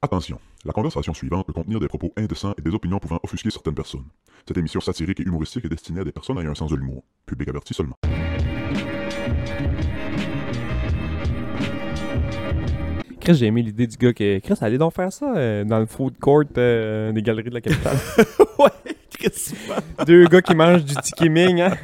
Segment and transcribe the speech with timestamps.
[0.00, 3.74] Attention, la conversation suivante peut contenir des propos indécents et des opinions pouvant offusquer certaines
[3.74, 4.04] personnes.
[4.46, 7.02] Cette émission satirique et humoristique est destinée à des personnes ayant un sens de l'humour.
[7.26, 7.96] Public averti seulement.
[13.20, 14.40] Chris, j'ai aimé l'idée du gars qui.
[14.40, 17.60] Chris, allez donc faire ça euh, dans le food court euh, des galeries de la
[17.60, 17.96] capitale.
[18.60, 18.70] ouais,
[19.10, 19.52] Chris.
[20.06, 21.76] Deux gars qui mangent du tiki ming, hein.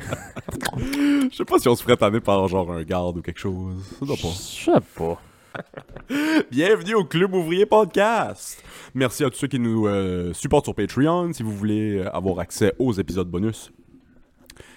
[1.30, 3.74] Je sais pas si on se ferait tanner par genre un garde ou quelque chose.
[3.98, 4.28] Ça doit Je pas.
[4.28, 5.20] sais pas.
[6.50, 8.62] Bienvenue au Club Ouvrier Podcast.
[8.94, 11.32] Merci à tous ceux qui nous euh, supportent sur Patreon.
[11.32, 13.72] Si vous voulez euh, avoir accès aux épisodes bonus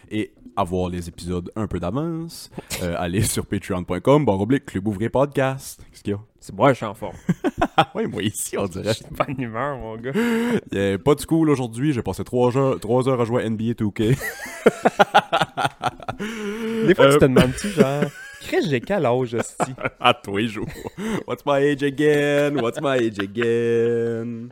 [0.10, 2.50] et avoir les épisodes un peu d'avance,
[2.84, 5.82] euh, allez sur patreon.com, barre oblique, Club Ouvrier Podcast.
[5.92, 6.20] Qu'est-ce qu'il y a?
[6.40, 7.16] C'est moi, je suis en forme.
[7.94, 8.86] Oui, moi ici, on dirait.
[8.90, 10.12] Je suis pas en humeur, mon gars.
[10.72, 11.94] Il a pas de school aujourd'hui.
[11.94, 14.18] J'ai passé 3 heures, trois heures à jouer à NBA 2K.
[16.88, 18.06] Des fois, Euh, tu te demandes-tu, genre.
[18.48, 19.74] Chris, j'ai quel âge, hostie?
[20.00, 20.68] à tous les jours.
[21.28, 22.56] What's my age again?
[22.62, 24.50] What's my age again?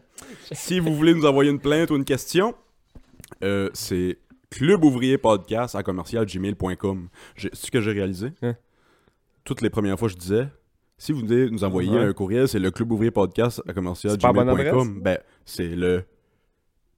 [0.51, 2.53] Si vous voulez nous envoyer une plainte ou une question,
[3.43, 4.17] euh, c'est
[4.51, 7.09] clubouvrier-podcast à commercial-gmail.com.
[7.35, 8.27] J'ai- C'est ce que j'ai réalisé.
[8.41, 8.55] Hein?
[9.43, 10.47] Toutes les premières fois, je disais,
[10.97, 12.05] si vous voulez nous envoyer Ouais.
[12.05, 13.81] un courriel, c'est le clubouvrier-podcast à C'est pas
[14.27, 15.01] la bonne commercial-gmail.com.
[15.01, 16.03] Ben, c'est le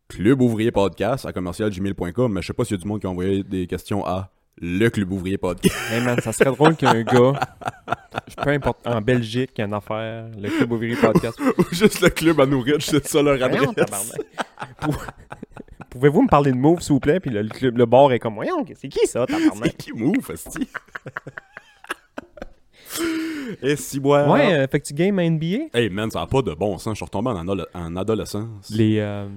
[0.09, 2.31] clubouvrier-podcast à commercial-gmail.com.
[2.33, 4.31] Mais je sais pas s'il y a du monde qui a envoyé des questions à
[4.59, 5.75] le club ouvrier podcast.
[5.91, 7.33] Hey man, ça serait drôle qu'un gars,
[8.43, 11.39] peu importe, en Belgique, qui a une affaire, le Club Ouvrier Podcast.
[11.39, 14.13] Ou juste le club à nourrir, c'est ça leur adresse.
[15.89, 17.19] Pouvez-vous me parler de Move, s'il vous plaît?
[17.19, 19.77] Puis le, club- le bar est comme, voyons, c'est qui ça, C'est tabarnak?
[19.77, 20.67] qui move, esti?
[23.61, 24.27] Et si moi.
[24.29, 25.69] Ouais, euh, fait que tu games à NBA?
[25.73, 26.93] Hey man, ça a pas de bon sens.
[26.93, 28.69] Je suis retombé en, en adolescence.
[28.69, 29.27] Les, euh,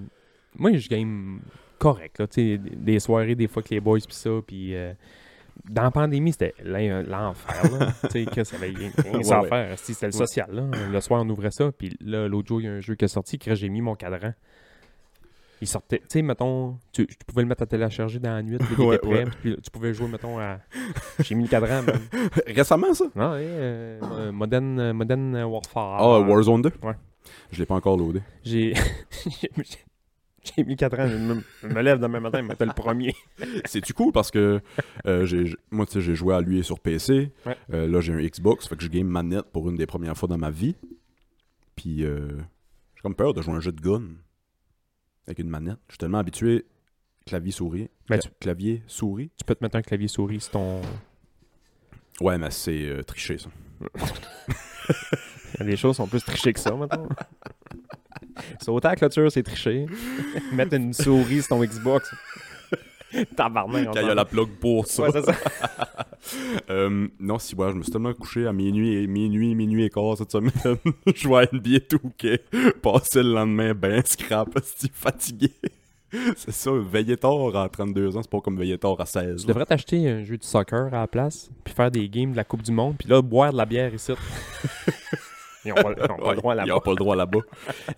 [0.57, 1.41] moi, je game
[1.81, 4.75] correct, là, tu sais, des- des soirées, des fois, que les boys, pis ça, puis...
[4.77, 4.93] euh,
[5.69, 7.63] dans la pandémie, c'était l'en- l'enfer,
[8.05, 9.79] tu sais, que ça avait rien, rien Ouais, faire.
[9.79, 10.63] C'était le social, là.
[10.91, 13.05] Le soir, on ouvrait ça, puis là, l'autre jour, il y a un jeu qui
[13.05, 14.33] est sorti, que j'ai mis mon cadran.
[15.63, 18.57] Il sortait, tu sais, mettons, tu, tu pouvais le mettre à télécharger dans la nuit,
[18.57, 20.61] puis il Ouais, prêt, puis tu pouvais jouer, mettons, à...
[21.19, 22.01] J'ai mis le cadran, man.
[22.47, 23.05] Récemment, ça?
[23.15, 25.99] Non, euh, euh, Modern, euh, Modern Warfare.
[26.03, 26.73] Ah, Warzone 2?
[26.83, 26.95] Ouais.
[27.53, 28.23] Je l'ai pas encore loadé.
[28.43, 28.73] J'ai...
[30.57, 33.15] j'ai- mis 4 ans, je me, je me lève demain matin, mais t'es le premier.
[33.65, 34.13] C'est-tu cool?
[34.13, 34.61] Parce que
[35.07, 37.33] euh, j'ai- moi, tu sais, j'ai joué à lui sur PC.
[37.47, 37.57] Ouais.
[37.73, 38.67] Euh, là, j'ai un Xbox.
[38.69, 40.77] Fait que je game manette pour une des premières fois dans ma vie.
[41.77, 42.29] Puis, euh,
[42.97, 44.03] j'ai comme peur de jouer un jeu de gun
[45.27, 45.79] avec une manette.
[45.89, 46.67] Je suis tellement habitué
[47.27, 47.89] clavier-souris.
[48.09, 49.31] Ben, Cla- tu- Clavier-souris?
[49.39, 50.81] Tu peux te mettre un clavier souris sur ton.
[52.21, 53.49] Ouais, mais c'est triché, ça.
[55.61, 57.09] Les choses sont plus trichées que ça, maintenant.
[58.61, 59.87] Sauter à la clôture, c'est tricher.
[60.53, 62.11] Mettre une souris sur ton Xbox.
[63.37, 63.87] Tabarnak.
[63.87, 65.03] Quand il y a la plug pour ça.
[65.03, 65.35] Ouais, c'est ça.
[66.69, 69.91] Euh, non, si, ouais, je me suis tellement couché à minuit et minuit, minuit et
[69.91, 70.53] quart cette semaine.
[71.07, 72.73] je à NBA 2K.
[72.81, 75.51] Passé le lendemain ben scrap, si fatigué.
[76.37, 79.43] C'est ça, veiller tard à 32 ans, c'est pas comme veiller tard à 16.
[79.43, 82.37] Tu devrais t'acheter un jeu de soccer à la place, puis faire des games de
[82.37, 84.13] la Coupe du Monde, puis là, boire de la bière ici.
[85.65, 86.69] Ils ont pas, ils le droit là-bas.
[86.69, 87.41] y a pas le droit là-bas.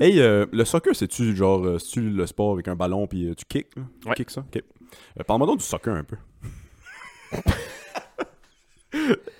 [0.00, 3.34] hey, euh, le soccer, c'est-tu genre, euh, c'est-tu le sport avec un ballon puis euh,
[3.34, 3.74] tu kicks?
[3.76, 3.82] là?
[4.02, 4.14] Tu Ouais.
[4.14, 4.40] kicks ça?
[4.40, 4.62] Ok.
[5.20, 6.16] Euh, parle-moi donc du soccer un peu.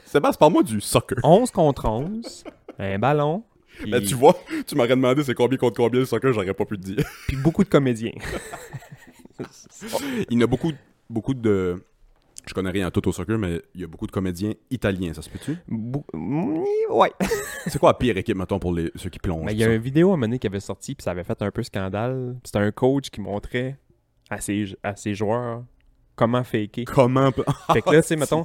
[0.06, 1.18] Sébastien, parle-moi du soccer.
[1.22, 2.44] 11 contre 11,
[2.78, 3.44] un ballon,
[3.78, 6.64] puis, Ben, tu vois, tu m'aurais demandé c'est combien contre combien le soccer, j'aurais pas
[6.64, 7.04] pu te dire.
[7.26, 8.12] puis beaucoup de comédiens.
[10.30, 10.72] Il y en a beaucoup,
[11.10, 11.82] beaucoup de.
[12.47, 15.12] Je connais rien à tout au soccer, mais il y a beaucoup de comédiens italiens,
[15.14, 15.56] ça se peut-tu?
[15.69, 17.12] Bou- Mm, ouais.
[17.66, 19.48] C'est quoi la pire équipe, mettons, pour les, ceux qui plongent?
[19.50, 19.72] Il y a ça?
[19.75, 21.62] une vidéo à un moment donné qui avait sorti, puis ça avait fait un peu
[21.62, 22.36] scandale.
[22.44, 23.78] C'était un coach qui montrait
[24.31, 25.62] à ses, à ses joueurs
[26.16, 26.84] comment faker.
[26.86, 27.31] Comment.
[27.72, 28.44] Fait que là, tu sais, mettons,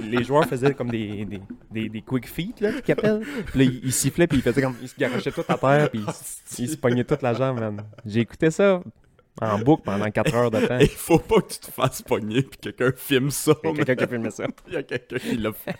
[0.00, 3.20] les joueurs faisaient comme des, des, des, des quick feet, là, qu'ils appellent.
[3.46, 4.76] Puis là, ils, ils sifflaient, puis ils faisaient comme.
[4.82, 6.00] Ils se garochaient tout à terre, puis
[6.58, 7.82] ils, ils se pognaient toute la jambe, man.
[8.04, 8.82] J'ai écouté ça
[9.42, 10.78] en boucle pendant 4 heures de temps.
[10.80, 13.52] Il faut pas que tu te fasses pogner puis quelqu'un filme ça.
[13.62, 14.46] Il y a mais quelqu'un qui a filmé ça.
[14.68, 15.76] Il y a quelqu'un qui l'a fait.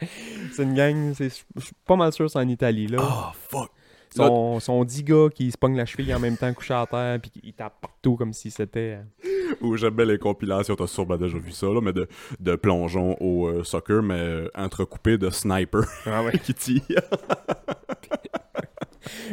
[0.52, 2.98] C'est une gang, c'est- je suis pas mal sûr c'est en Italie, là.
[3.00, 3.70] Oh, fuck.
[4.14, 7.18] Sont, sont 10 gars qui se pognent la cheville en même temps couchés à terre,
[7.20, 8.98] puis ils tapent partout comme si c'était.
[9.24, 12.08] euh, Ou j'aime bien les compilations, t'as sûrement déjà vu ça, là, mais de,
[12.40, 16.38] de plongeon au euh, soccer, mais euh, entrecoupé de sniper Ah ouais.
[16.38, 16.82] qui tire.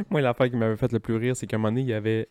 [0.09, 1.93] Moi, l'affaire qui m'avait fait le plus rire, c'est qu'à un moment donné, il y
[1.93, 2.27] avait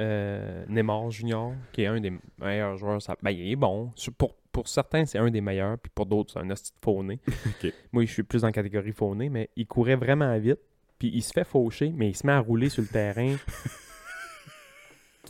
[0.00, 3.02] euh, Neymar Junior, qui est un des meilleurs joueurs.
[3.02, 3.16] Ça...
[3.22, 3.90] Ben, il est bon.
[4.16, 7.20] Pour, pour certains, c'est un des meilleurs, puis pour d'autres, c'est un hostie de fauné.
[7.92, 10.60] Moi, je suis plus la catégorie fauné, mais il courait vraiment vite,
[10.98, 13.36] puis il se fait faucher, mais il se met à rouler sur le terrain.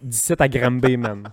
[0.02, 1.32] 17 à Granby, man.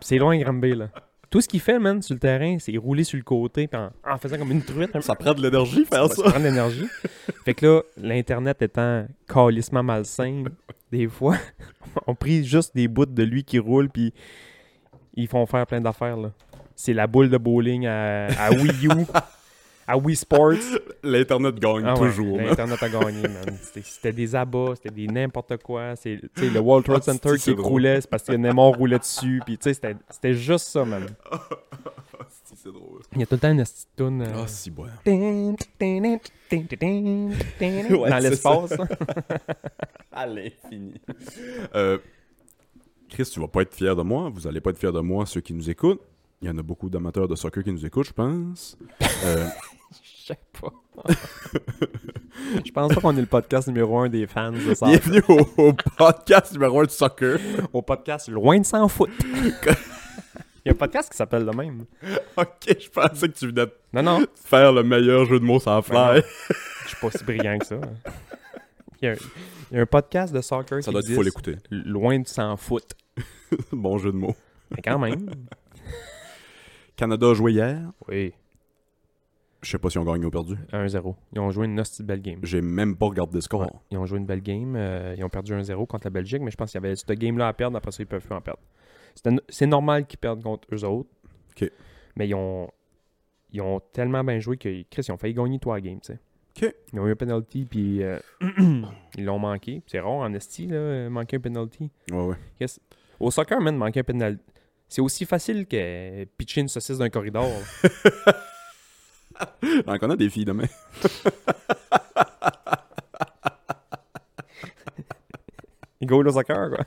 [0.00, 0.88] C'est loin, Granby, là.
[1.30, 4.18] Tout ce qu'il fait, man, sur le terrain, c'est rouler sur le côté, en, en
[4.18, 4.90] faisant comme une truite.
[5.00, 6.22] Ça prend de l'énergie faire ça ça.
[6.30, 6.86] prend de l'énergie.
[7.44, 10.42] Fait que là, l'Internet étant calissement malsain,
[10.90, 11.36] des fois,
[12.08, 14.12] on pris juste des bouts de lui qui roulent, puis
[15.14, 16.32] ils font faire plein d'affaires, là.
[16.74, 18.90] C'est la boule de bowling à, à Wii U,
[19.90, 20.54] à Wii Sports.
[21.02, 22.38] L'Internet gagne Ah ouais, toujours.
[22.38, 23.58] L'Internet a gagné, man.
[23.82, 25.96] C'était- des abats, c'était des n'importe quoi.
[25.96, 28.70] C'est, tu sais, le World Trade Ah, Center c'est- qui croulait, c'est parce que Nemo
[28.72, 29.40] roulait dessus.
[29.44, 31.06] Puis, tu sais, c'était, juste ça, man.
[32.62, 33.00] C'est drôle.
[33.14, 34.84] Il y a tout le temps une petite toune, euh, Ah, si, bon.
[38.08, 38.72] dans l'espace.
[40.12, 40.94] À l'infini.
[41.74, 41.98] Euh,
[43.08, 44.30] Chris, tu vas pas être fier de moi.
[44.32, 46.02] Vous allez pas être fier de moi, ceux qui nous écoutent.
[46.42, 48.78] Il y en a beaucoup d'amateurs de soccer qui nous écoutent, je pense.
[49.24, 49.46] Euh,
[50.02, 50.72] Je sais pas.
[52.64, 54.86] Je pense pas qu'on est le podcast numéro un des fans de ça.
[54.86, 57.38] bienvenue au, au podcast numéro 1 de soccer.
[57.74, 59.12] Au podcast Loin de s'en foutre.
[60.64, 61.84] Il y a un podcast qui s'appelle le même.
[62.36, 65.60] ok, je pensais que tu venais de Non, non, faire le meilleur jeu de mots
[65.60, 66.22] sans fly.
[66.84, 67.80] je suis pas si brillant que ça.
[69.02, 69.14] Il y a,
[69.70, 71.56] il y a un podcast de soccer Ça qui doit être, faut existe, l'écouter.
[71.70, 72.96] Loin de s'en foutre.
[73.72, 74.36] bon jeu de mots.
[74.70, 75.28] Mais quand même.
[77.00, 77.80] Canada a joué hier.
[78.08, 78.34] Oui.
[79.62, 80.54] Je sais pas si on gagne ou perdu.
[80.70, 81.14] 1-0.
[81.32, 82.40] Ils ont joué une hostie belle game.
[82.42, 83.62] J'ai même pas regardé le score.
[83.62, 84.74] Ouais, Ils ont joué une belle game.
[84.76, 87.10] euh, ils ont perdu 1-0 contre la Belgique, mais je pense qu'il y avait cette
[87.18, 87.76] game-là à perdre.
[87.78, 88.60] Après ça, ils peuvent plus en perdre.
[89.48, 91.08] C'est normal qu'ils perdent contre eux autres.
[91.56, 91.70] Ok.
[92.16, 92.68] Mais ils ont,
[93.52, 96.00] ils ont tellement bien joué que Chris, ils ont failli gagner trois games.
[96.00, 96.18] tu sais.
[96.68, 96.74] Ok.
[96.92, 98.18] Ils ont eu un penalty, puis euh,
[99.16, 99.82] ils l'ont manqué.
[99.86, 101.90] C'est rare en esti, là, euh, manquer un penalty.
[102.10, 102.66] Ouais, ouais.
[103.18, 104.42] Au soccer, man, manquer un penalty.
[104.90, 107.48] C'est aussi facile que pitcher une saucisse d'un corridor.
[109.86, 110.66] J'en connais des filles demain.
[116.02, 116.84] Goal au soccer, quoi.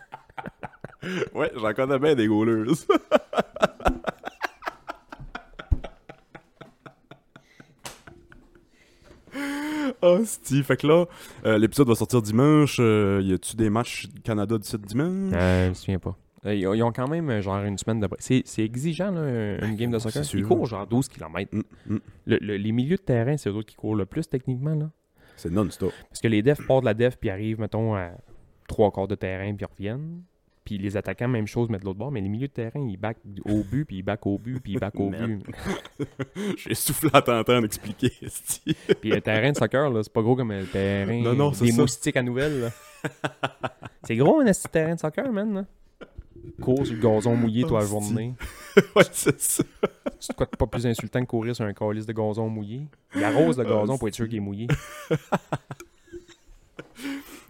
[1.34, 2.86] Ouais, j'en connais bien des goalers.
[10.02, 10.64] Oh, Steve.
[10.66, 11.06] Fait que là,
[11.46, 12.78] euh, l'épisode va sortir dimanche.
[12.80, 15.34] Euh, y a-tu des matchs Canada d'ici dimanche?
[15.34, 16.18] Euh, je me souviens pas.
[16.46, 18.08] Euh, Ils ont, quand même euh, genre une semaine de...
[18.20, 20.24] C'est c'est exigeant, là, un- une game de soccer.
[20.34, 21.50] Ils courent genre 12 km.
[21.56, 21.62] Mm,
[21.96, 22.00] mm.
[22.28, 24.76] les milieux de terrain, c'est eux autres qui courent le plus techniquement.
[24.76, 24.90] là.
[25.38, 25.92] C'est non-stop.
[26.10, 28.12] Parce que les defs partent de la def puis arrivent, mettons, à
[28.68, 30.22] trois quarts de terrain puis ils reviennent.
[30.66, 32.12] Puis les attaquants, même chose, mais de l'autre bord.
[32.12, 34.74] Mais les milieux de terrain, ils back au but, puis ils back au but, puis
[34.74, 35.44] ils back au but.
[36.58, 38.12] J'ai soufflé à t'entendre expliquer.
[39.02, 41.82] Puis le terrain de soccer, là, c'est pas gros comme le terrain Non, des ça.
[41.82, 42.72] moustiques à nouvelles.
[44.04, 45.54] c'est gros un terrain de soccer, man.
[45.54, 45.66] Là.
[46.62, 48.36] Cours sur le gazon mouillé toute la journée.
[48.96, 49.64] ouais, c'est ça.
[50.20, 52.88] C'est quoi pas plus insultant que courir sur un calice de gazon mouillé?
[53.16, 54.68] Il arrose le gazon pour être sûr qu'il est mouillé.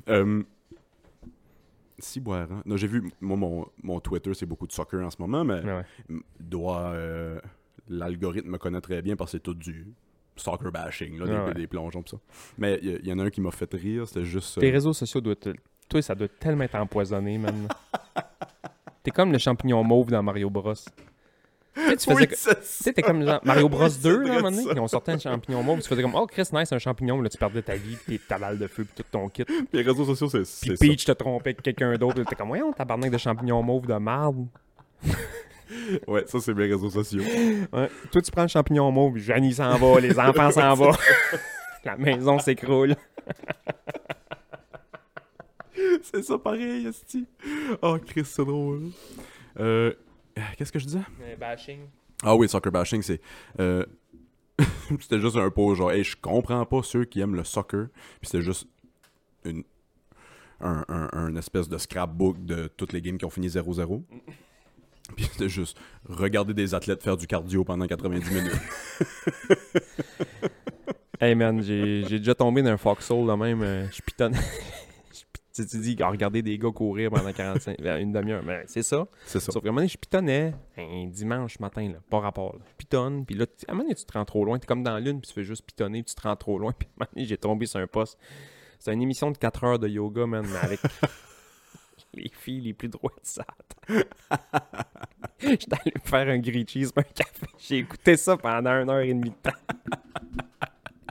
[0.09, 0.43] Euh,
[1.97, 2.47] si boire.
[2.51, 2.61] hein.
[2.65, 5.61] Non, j'ai vu, moi, mon, mon Twitter, c'est beaucoup de soccer en ce moment, mais
[5.63, 5.83] ouais.
[6.39, 6.87] doit.
[6.91, 7.39] euh,
[7.87, 9.87] L'algorithme me connaît très bien parce que c'est tout du
[10.35, 11.53] soccer bashing, là, des, ouais.
[11.53, 12.17] des plongeons pis ça.
[12.57, 14.57] Mais il y, y en a un qui m'a fait rire, c'était juste.
[14.57, 15.55] euh, Tes réseaux sociaux doivent te-
[15.87, 17.67] Toi, ça doit tellement être empoisonné, man.
[19.03, 20.73] T'es comme le champignon mauve dans Mario Bros.
[21.75, 22.13] Tu sais, tu faisais...
[22.13, 24.63] Oui, que- t'es comme genre Mario Bros Oui, c'est 2, là, à un moment donné.
[24.75, 25.81] Ils ont sorti un champignon mauve.
[25.81, 27.19] Tu faisais comme, oh, Chris, nice, un champignon.
[27.21, 29.43] Là, tu perdais ta vie, tes ta balle de feu, puis tout ton kit.
[29.73, 30.73] Les réseaux sociaux, c'est ça.
[30.79, 32.23] Peach te trompait avec quelqu'un d'autre.
[32.23, 34.47] T'es comme, voyons, tabarnak de champignon mauve de marde.
[36.07, 37.23] Ouais, ça, c'est mes réseaux sociaux.
[37.71, 37.89] Ouais.
[38.11, 40.91] Toi, tu prends le champignon mauve, Janie s'en va, les enfants s'en vont.
[41.83, 42.95] La maison s'écroule.
[46.03, 47.25] c'est ça pareil, Esti.
[47.81, 48.89] Oh, Chris, c'est drôle.
[49.59, 49.93] Euh,
[50.57, 51.01] Qu'est-ce que je disais?
[51.39, 51.81] bashing.
[52.23, 53.21] Ah oui, soccer bashing, c'est.
[53.59, 53.85] euh,
[54.99, 57.87] c'était juste un pot genre, hey, je comprends pas ceux qui aiment le soccer.
[58.19, 58.67] Puis c'était juste
[59.45, 59.63] une,
[60.61, 64.03] un, un- un espèce de scrapbook de toutes les games qui ont fini 0-0.
[65.17, 68.53] Puis c'était juste regarder des athlètes faire du cardio pendant 90 minutes.
[71.19, 73.61] Hey man, j'ai déjà tombé dans un foxhole là même.
[73.61, 74.33] euh, je pitonne.
[75.55, 78.41] Tu tu dis, regarder des gars courir pendant 45, ben, une demi-heure.
[78.43, 79.07] Ben, c'est ça.
[79.25, 79.51] C'est ça.
[79.51, 82.53] Sauf qu'à un moment donné, je pitonnais un dimanche matin, là, pas rapport.
[82.53, 82.65] là.
[82.71, 84.57] Je pitonne, puis là, à un moment donné, tu te rends trop loin.
[84.57, 86.71] T'es comme dans l'une, puis tu fais juste pitonner, puis tu te rends trop loin.
[86.77, 88.17] Puis à un moment donné, j'ai tombé sur un poste.
[88.79, 90.79] C'est une émission de 4 heures de yoga, man, mais avec
[92.15, 93.45] les filles les plus droites de ça.
[95.39, 97.47] J'étais allé me faire un grilled cheese, un café.
[97.59, 99.51] J'ai écouté ça pendant une heure et demie de temps.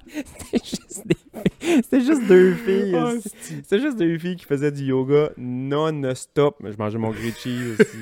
[0.08, 1.16] C'était juste des.
[1.60, 2.94] C'était juste deux filles.
[2.96, 3.30] Ah, aussi.
[3.40, 6.56] C'était juste deux filles qui faisaient du yoga non-stop.
[6.62, 7.98] Je mangeais mon grilled cheese aussi.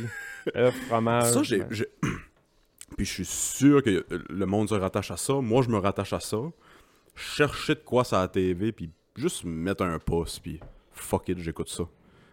[0.56, 1.30] Œuf, fromage.
[1.32, 1.62] Ça, j'ai.
[2.96, 5.34] Puis je suis sûr que le monde se rattache à ça.
[5.34, 6.38] Moi, je me rattache à ça.
[7.14, 10.58] Chercher de quoi ça à la TV, puis juste mettre un pouce, puis
[10.92, 11.84] fuck it, j'écoute ça.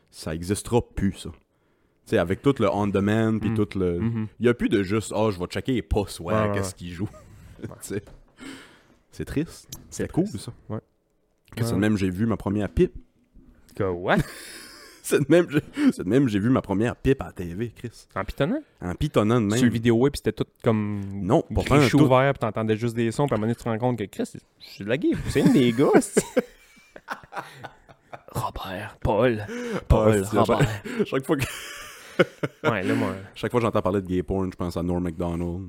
[0.09, 1.29] Ça existera plus, ça.
[1.31, 3.55] Tu sais, avec tout le on-demand, puis Mm.
[3.55, 3.99] tout le.
[3.99, 4.27] mhm.
[4.39, 6.53] Il y a plus de juste, oh, je vais checker les pouces, ouais, Ouais, ouais,
[6.55, 7.09] qu'est-ce qu'ils jouent?
[9.17, 9.67] C'est triste.
[9.89, 10.51] C'est C'est cool, ça.
[10.69, 10.77] Ouais.
[11.55, 12.93] Que c'est de même j'ai vu ma première pipe.
[13.75, 14.17] Quoi?
[15.01, 18.05] C'est de même j'ai- c'est même vu ma première pipe à la TV, Chris.
[18.15, 18.61] En pitonnant?
[18.81, 19.71] En pitonnant de Sur le même.
[19.73, 21.01] vidéo web, c'était tout comme.
[21.13, 22.01] Non, pas griché tout.
[22.01, 23.97] ouvert, puis t'entendais juste des sons, puis à un moment donné, tu te rends compte
[23.97, 25.17] que Chris, je suis de la game.
[25.29, 26.21] C'est une des gars, c'est-
[28.33, 29.43] Robert, Paul,
[29.87, 30.67] Paul, Ah, c'est- Robert.
[31.05, 31.43] Chaque fois que
[32.69, 33.13] Ouais, là, moi.
[33.35, 35.63] chaque fois que j'entends parler de gay porn, je pense à Norm Macdonald.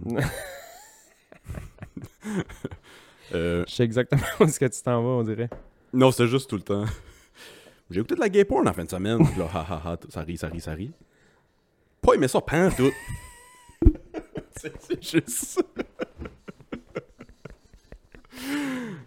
[3.34, 5.50] Euh, Je sais exactement où est-ce que tu t'en vas, on dirait.
[5.92, 6.84] non, c'est juste tout le temps.
[7.90, 9.18] J'ai écouté de la gay porn en fin de semaine.
[9.26, 10.92] puis là, ha, ha, ha, ça rit, ça rit, ça rit.
[12.02, 12.90] Pas aimé ça, pan tout.
[14.56, 15.62] c'est c'est juste ça.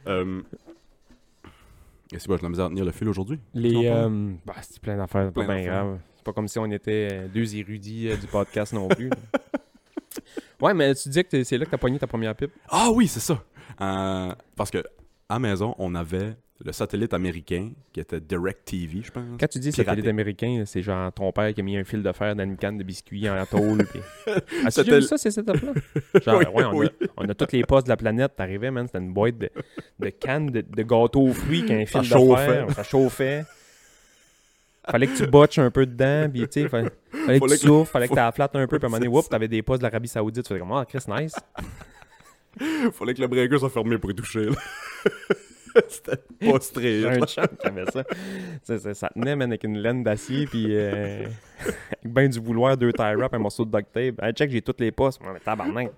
[0.08, 0.42] euh...
[2.13, 3.40] Est-ce que j'ai de la misère à tenir le fil aujourd'hui?
[3.54, 3.72] Les.
[3.74, 3.80] Pas.
[4.06, 6.00] euh, bah, c'est plein d'affaires, c'est pas bien grave.
[6.18, 9.10] C'est pas comme si on était deux érudits du podcast non plus.
[10.62, 10.68] Là.
[10.68, 12.51] ouais, mais tu disais que c'est là que t'as pogné ta première pipe.
[12.70, 13.44] Ah oui, c'est ça.
[13.82, 14.84] Euh, parce que
[15.30, 19.24] à maison, on avait le satellite américain qui était Direct TV, je pense.
[19.39, 19.84] Quand tu dis Piraté.
[19.89, 22.44] satellite américain, là, c'est genre ton père qui a mis un fil de fer dans
[22.44, 23.84] une canne de biscuits en tôle.
[23.88, 24.00] Pis...
[24.63, 24.84] Ah, ça,
[25.18, 25.74] ces setups-là?
[26.22, 26.86] Genre, Oui, ouais, on, oui.
[26.88, 28.34] a, on a toutes les postes de la planète.
[28.36, 29.50] T'arrivais, man, c'était une boîte de,
[30.00, 32.46] de cannes de, de gâteaux aux fruits qui a un Ça fil de chauffait.
[32.46, 32.72] fer.
[32.75, 33.44] Ça chauffait.
[34.90, 37.58] Fallait que tu botches un peu dedans, puis tu sais, fallait, fallait que tu que-
[37.58, 39.48] souffles, fallait que tu la flattes un peu, puis à un moment donné, whoop, t'avais
[39.48, 40.44] des postes de l'Arabie Saoudite.
[40.44, 41.36] Tu faisais comme, ah, Chris, nice.
[42.94, 44.46] Fallait que le breaker soit fermé pour y toucher.
[44.46, 44.56] là.
[45.90, 47.06] C'était pas J'ai straight.
[47.06, 47.25] un là.
[47.25, 48.04] chum qui avait ça.
[48.63, 51.25] Ça, ça, ça tenait, man, avec une laine d'acier, puis euh,
[51.63, 54.22] avec ben du vouloir, deux tie wrap, un morceau de duct tape.
[54.22, 55.20] Hey, check, j'ai toutes les postes.
[55.24, 55.92] Mais tabarnak.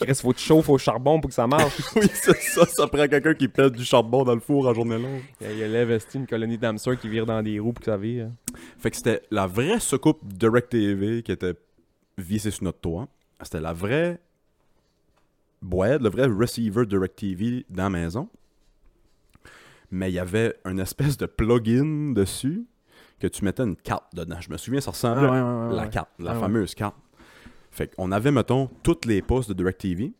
[0.00, 1.80] Chris, faut que tu chauffes au charbon pour que ça marche.
[1.96, 2.66] Oui, c'est ça.
[2.66, 5.22] Ça prend quelqu'un qui pète du charbon dans le four en journée longue.
[5.40, 7.96] Il y a- l'investi une colonie d'hamsters qui vire dans des roues pour que ça
[7.96, 8.28] vire.
[8.78, 11.54] Fait que c'était la vraie soucoupe Direct TV qui était
[12.18, 13.08] vissée sur notre toit.
[13.42, 14.18] C'était la vraie
[15.62, 18.28] boîte, le vrai receiver Direct TV dans la maison.
[19.94, 22.66] Mais il y avait une espèce de plugin dessus
[23.20, 24.40] que tu mettais une carte dedans.
[24.40, 26.96] Je me souviens, ça ressemblait à la carte, la Ah fameuse carte.
[27.70, 30.12] Fait qu'on avait, mettons, toutes les postes de DirecTV,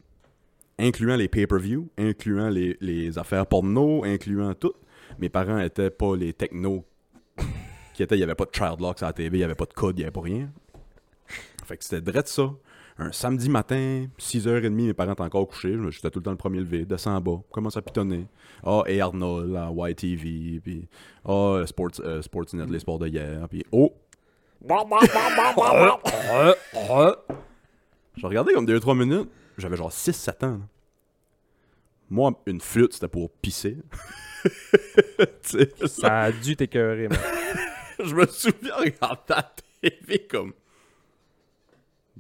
[0.79, 4.75] incluant les pay-per-view, incluant les, les affaires porno, incluant tout.
[5.19, 6.85] Mes parents étaient pas les technos
[7.95, 9.57] qui étaient, il y avait pas de child lock à la TV, il y avait
[9.57, 10.51] pas de code, il y avait pas rien.
[11.65, 12.53] Fait que c'était direct ça.
[12.97, 15.77] Un samedi matin, 6h30, mes parents étaient encore couchés.
[15.91, 18.29] J'étais tout le temps le premier levé, descends en bas, commence à pitonner.
[18.65, 20.89] Ah, et Arnold, à YTV, puis
[21.25, 23.93] ah, Sports, euh, Sportsnet, les sports de hier, puis oh,
[28.17, 29.29] je regardais comme 2-3 minutes.
[29.59, 30.51] J'avais genre 6-7 ans.
[30.53, 30.61] là.
[32.11, 33.79] Moi, une flûte, c'était pour pisser.
[35.87, 37.09] Ça a dû t'écœurer,
[38.05, 40.53] je me souviens regarder la TV comme.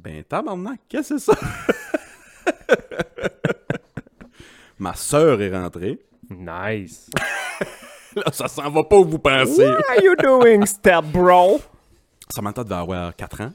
[0.05, 1.39] Ben, tabarnak, qu'est-ce que c'est ça?
[4.79, 5.99] Ma sœur est rentrée.
[6.29, 7.09] Nice.
[8.15, 9.67] Là, ça s'en va pas où vous pensez.
[9.67, 11.59] What are you doing, step bro?
[12.29, 13.53] Samantha devait avoir 4 ans.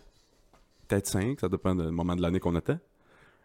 [0.87, 2.79] Peut-être 5, ça dépend du moment de l'année qu'on était.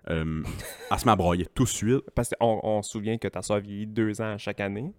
[0.09, 0.43] Euh,
[0.91, 2.09] elle se met à broyer tout de suite.
[2.15, 4.95] Parce qu'on on se souvient que ta soeur vieillit deux ans à chaque année.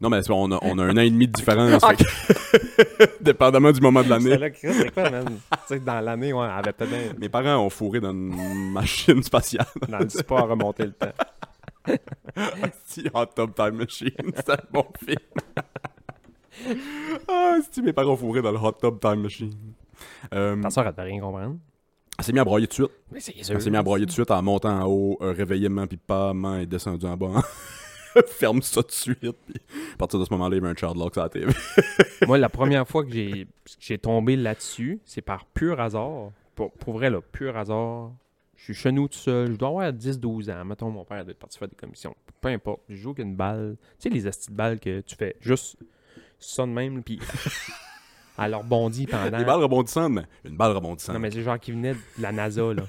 [0.00, 1.82] Non, mais on a, on a un an et demi de différence.
[1.82, 4.52] que- Dépendamment du moment de C'est l'année.
[4.60, 5.24] c'est quoi, man?
[5.26, 9.22] tu sais, dans l'année, ouais, avait peut-être un- Mes parents ont fourré dans une machine
[9.24, 9.66] spatiale.
[9.88, 11.12] dans le sport à remonter le temps.
[12.84, 15.16] Si, Hot Tub Time Machine, c'est un bon film.
[17.28, 19.52] ah, si mes parents ont fourré dans le Hot Tub Time Machine.
[20.34, 21.56] Euh, Ta soeur, elle devait rien comprendre.
[22.18, 22.98] elle s'est mise à broyer tout de suite.
[23.10, 23.54] Mais c'est sûr.
[23.56, 25.86] Elle s'est mise à broyer tout de suite en montant en haut, euh, réveillé maman,
[25.86, 27.42] puis pas maman est descendu en bas.
[28.26, 29.18] Ferme ça tout de suite.
[29.20, 29.60] Puis
[29.94, 31.52] à partir de ce moment-là, il y avait un child lock sur la TV.
[32.26, 36.30] Moi, la première fois que j'ai tombé là-dessus, c'est par pur hasard.
[36.54, 38.12] Pour, pour vrai, là, pur hasard.
[38.56, 39.52] Je suis chez nous tout seul.
[39.52, 40.64] Je dois avoir 10-12 ans.
[40.64, 42.14] Mettons, mon père est parti faire des commissions.
[42.40, 42.80] Peu importe.
[42.88, 43.76] Je joue avec une balle.
[43.98, 45.76] Tu sais, les astis de balles que tu fais juste
[46.40, 47.20] ça de même, puis
[48.38, 49.38] elle rebondit pendant.
[49.38, 51.14] Des balles rebondissantes, mais une balle rebondissante.
[51.14, 52.82] Non, mais c'est genre qui venait de la NASA, là.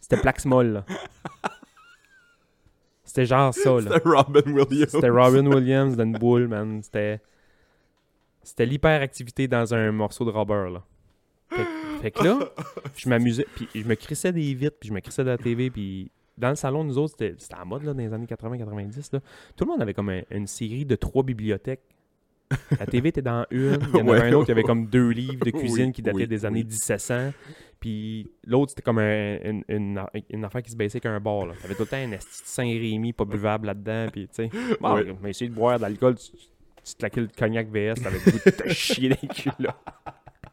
[0.00, 0.84] C'était Plaxmol, là.
[3.14, 3.80] C'était genre ça, là.
[3.92, 4.90] C'était Robin Williams.
[4.90, 6.82] C'était Robin Williams dans une boule, man.
[6.82, 7.20] C'était.
[8.42, 10.82] C'était l'hyperactivité dans un morceau de rubber, là.
[11.50, 11.64] Fait,
[12.02, 12.38] fait que là,
[12.96, 15.70] je m'amusais, puis je me crissais des vitres, puis je me crissais de la TV,
[15.70, 19.20] puis dans le salon, nous autres, c'était en mode, là, dans les années 80-90, là.
[19.56, 21.82] Tout le monde avait comme un- une série de trois bibliothèques.
[22.78, 24.86] La TV était dans une, il y en avait Ouais, un autre qui avait comme
[24.86, 26.66] deux livres de Oui, cuisine qui dataient oui, des années oui.
[26.66, 27.32] 1700,
[27.80, 31.54] puis l'autre, c'était comme un- une, une- une affaire qui se baissait qu'un bar, là.
[31.60, 34.50] T'avais tout le temps un esti de Saint-Rémy pas buvable là-dedans, puis tu sais...
[34.80, 38.18] Bon, mais essayer de boire de l'alcool, tu, tu te claquais le cognac VS, t'avais
[38.24, 39.28] le goût de te chier dans les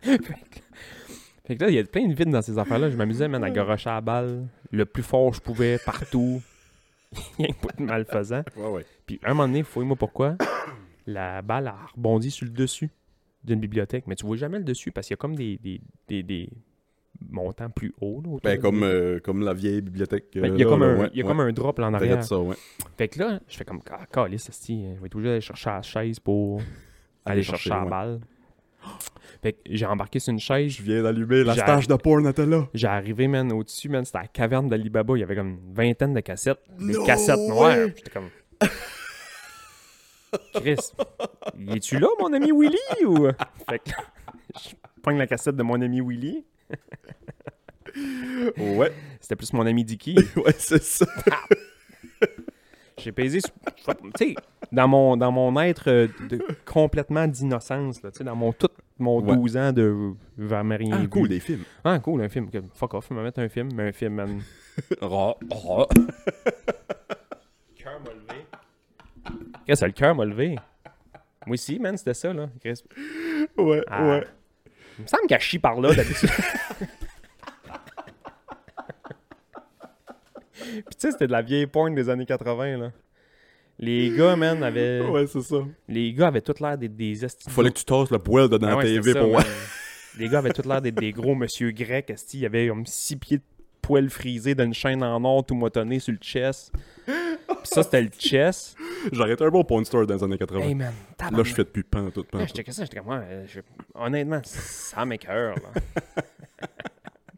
[0.03, 0.33] fait, que,
[1.45, 2.89] fait que là, il y a plein de vides dans ces affaires-là.
[2.89, 6.41] Je m'amusais, man, à garocher à la balle le plus fort que je pouvais, partout.
[7.37, 8.43] rien que pour être malfaisant.
[8.55, 8.85] Ouais, ouais.
[9.05, 10.35] Puis un moment donné, fouille-moi pourquoi,
[11.13, 12.89] la balle a rebondi sur le dessus
[13.43, 14.05] d'une bibliothèque.
[14.07, 16.49] Mais tu vois jamais le dessus parce qu'il y a comme des, des, des, des
[17.29, 18.21] montants plus hauts.
[18.23, 20.25] Là, Ben, comme, euh, comme la vieille bibliothèque.
[20.35, 21.29] Ben, euh, il y a, là, comme, là, un, ouais, il y a ouais.
[21.29, 22.23] comme un drop là en arrière.
[22.23, 22.55] ça, ouais.
[22.97, 25.69] Fait que là, je fais comme, ah, calice, esti, je vais être obligé d'aller chercher
[25.69, 26.61] la chaise pour
[27.25, 28.19] aller chercher, la balle.
[29.41, 30.71] Fait que j'ai embarqué sur une chaise.
[30.71, 32.67] Je viens d'allumer la stage de porn à là.
[32.73, 35.15] J'ai arrivé, man, au-dessus, man, c'était la caverne d'Alibaba.
[35.17, 36.59] Il y avait comme une vingtaine de cassettes.
[36.79, 37.87] Des No cassettes noires.
[37.95, 38.29] J'étais comme.
[40.53, 40.77] Chris,
[41.75, 42.77] es-tu là, mon ami Willy?
[43.05, 43.27] Ou...
[43.69, 43.91] Fait que
[44.55, 46.45] je pogne la cassette de mon ami Willy.
[48.57, 50.15] Ouais, C'était plus mon ami Dicky.
[50.35, 51.05] ouais, c'est ça.
[52.97, 53.51] J'ai pesé Tu
[54.17, 54.35] sais,
[54.71, 58.69] dans mon, dans mon être de, complètement d'innocence, là, tu sais, dans mon tout
[58.99, 59.35] mon Ouais.
[59.35, 61.63] 12 ans de rien Ah, cool, des films.
[61.83, 62.49] Ah, cool, un film.
[62.73, 64.41] Fuck off, me mettre un film, mais un film, man.
[65.01, 65.87] Ra, ra.
[69.75, 70.55] Chris, le cœur m'a levé.
[71.45, 72.49] Moi aussi, man, c'était ça, là.
[72.63, 72.83] Chris.
[73.57, 74.07] Ouais, Ah.
[74.07, 74.23] ouais.
[74.99, 76.29] Il me semble qu'elle chie par là, d'habitude.
[80.53, 82.91] Puis tu sais, c'était de la vieille porn des années 80, là.
[83.79, 85.01] Les gars, man, avaient...
[85.01, 85.55] Ouais, c'est ça.
[85.87, 88.57] Les gars avaient tout l'air d'être des esti- Fallait que tu tasses le poêle de
[88.57, 89.43] dans Ah la ouais, TV c'était ça, pour moi.
[90.19, 92.37] Les gars avaient tout l'air d'être des gros monsieur grecs, esti.
[92.37, 93.43] Il y avait comme six pieds de
[93.81, 96.71] poêle frisé d'une chaîne en or tout motonné sur le chest.
[97.73, 98.75] Ça, c'était le chest.
[99.13, 100.61] J'arrêtais un bon porn store dans les années 80.
[100.61, 103.21] Hey, man, Là, je fais depuis pan tout, pan je checkais ça, j'étais comme, ouais,
[103.29, 103.47] euh,
[103.95, 105.81] honnêtement, ça m'écoeure, là.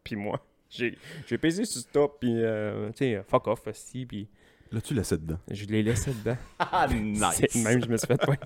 [0.04, 0.98] puis moi, j'ai
[1.40, 4.28] pesé sur stop, puis, euh, tu sais, fuck off, aussi, puis
[4.72, 5.38] Là, tu laissais dedans?
[5.52, 6.38] je l'ai laissé dedans.
[6.60, 8.34] Ah, de même, je me suis fait pas.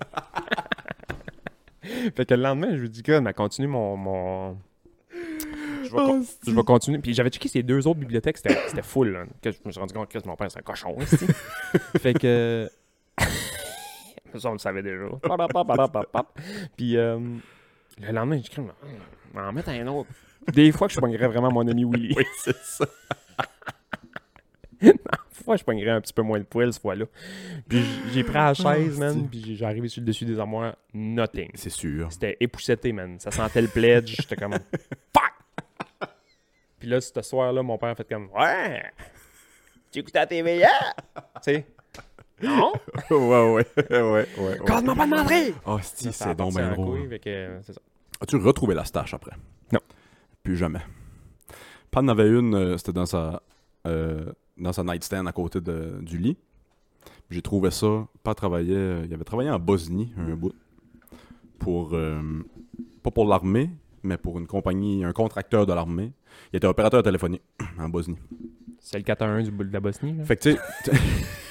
[1.82, 3.96] fait que le lendemain, je lui dis, gars, continue mon.
[3.96, 4.58] mon...
[5.88, 6.98] Je vais, con- je vais continuer.
[6.98, 9.08] Puis j'avais checké ces deux autres bibliothèques, c'était c'était full.
[9.12, 10.96] Là, que je me suis rendu compte que mon père, c'est un cochon.
[12.00, 12.70] fait que.
[14.36, 15.06] ça, on le savait déjà.
[16.76, 17.18] Puis euh,
[18.00, 18.70] le lendemain, j'ai dit,
[19.34, 20.08] on va en mettre un autre.
[20.52, 22.14] Des fois que je pognerais vraiment mon ami Willy.
[22.16, 22.86] Oui, c'est ça.
[24.80, 24.92] Des
[25.44, 27.06] fois, je pognerais un petit peu moins de poil cette fois-là.
[27.68, 27.82] Puis
[28.12, 30.76] j'ai pris la chaise, Oh, man, puis j'ai- j'ai arrivé sur le dessus des armoires,
[30.94, 31.50] nothing.
[31.54, 32.12] C'est sûr.
[32.12, 33.18] C'était épousseté, man.
[33.18, 34.14] Ça sentait le pledge.
[34.20, 35.32] J'étais comme Fuck!
[36.78, 38.82] Puis là, ce soir-là, mon père a fait comme Ouais!
[39.90, 40.94] Tu écoutes la TV hier?
[41.16, 41.66] tu sais?
[42.42, 42.72] Non?
[43.10, 44.28] ouais, ouais, ouais, ouais.
[44.38, 44.58] ouais.
[44.66, 45.54] Garde-moi pas de m'entrer!
[45.66, 46.98] Oh, si, c'est donc bien en drôle.
[47.00, 47.80] couille, fait que, euh, c'est ça.
[48.20, 49.32] As-tu retrouvé la stache après?
[49.72, 49.80] Non.
[50.42, 50.80] Plus jamais.
[51.90, 53.42] Pan en avait une, euh, c'était dans sa,
[53.86, 56.36] euh, dans sa nightstand à côté de- du lit.
[57.30, 58.06] J'ai trouvé ça.
[58.22, 58.74] Pas travaillait.
[58.76, 60.52] euh, il avait travaillé en Bosnie un bout.
[61.58, 61.94] Pour.
[61.94, 62.20] euh,
[63.02, 63.70] pas pour l'armée,
[64.02, 66.12] mais pour une compagnie, un contracteur de l'armée.
[66.52, 67.42] Il était opérateur téléphonique
[67.78, 68.16] en Bosnie.
[68.80, 70.14] C'est le 4-1 du bout de la Bosnie.
[70.16, 70.24] Là?
[70.24, 70.50] Fait que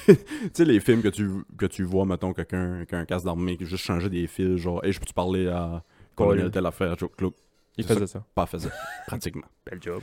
[0.07, 0.15] tu
[0.53, 3.57] sais- les films que tu, que tu vois, mettons, quelqu'un qui a un casque d'armée
[3.57, 5.83] qui juste changeait des fils, genre, hey, je peux-tu parler à
[6.15, 6.51] colonel Paul.
[6.51, 7.35] telle affaire, Joe Clouk.
[7.77, 8.25] Il faisait ça.
[8.33, 8.69] Pas faisait,
[9.07, 9.45] pratiquement.
[9.69, 10.01] Bel job.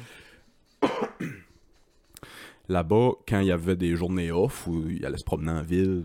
[2.69, 6.05] Là-bas, quand il y avait des journées off où il allait se promener en ville,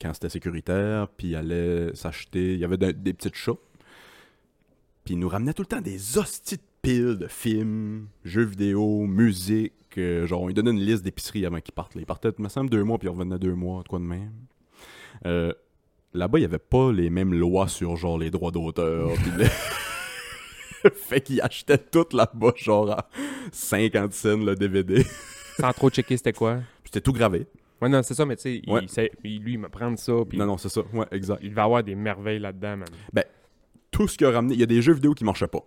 [0.00, 3.60] quand c'était sécuritaire, puis il allait s'acheter, il y avait de- des petites shops.
[5.04, 9.06] Puis il nous ramenait tout le temps des hosties de piles de films, jeux vidéo,
[9.06, 9.72] musique.
[9.98, 11.94] euh, genre, on lui donnait une liste d'épiceries avant qu'il parte.
[11.94, 12.00] là.
[12.00, 14.04] Il partait, il me semble, deux mois, puis il revenait deux mois, de quoi de
[14.04, 14.32] même.
[15.26, 15.52] Euh,
[16.16, 19.12] Là-bas, il n'y avait pas les mêmes lois sur, genre, les droits d'auteur.
[19.14, 23.08] puis le- fait qu'il achetait tout là-bas, genre, à
[23.52, 25.04] 50 cents le DVD.
[25.58, 26.56] Sans trop checker c'était quoi.
[26.82, 27.46] Puis C'était tout gravé.
[27.82, 28.84] Ouais, non, c'est ça, mais tu sais, Ouais.
[28.84, 30.82] il il- lui, il me prend ça, puis Non, non, c'est ça.
[30.92, 31.40] Ouais, exact.
[31.42, 32.88] il va avoir des merveilles là-dedans, man.
[33.94, 35.64] Tout ce qu'il a ramené, il y a des jeux vidéo qui marchaient pas.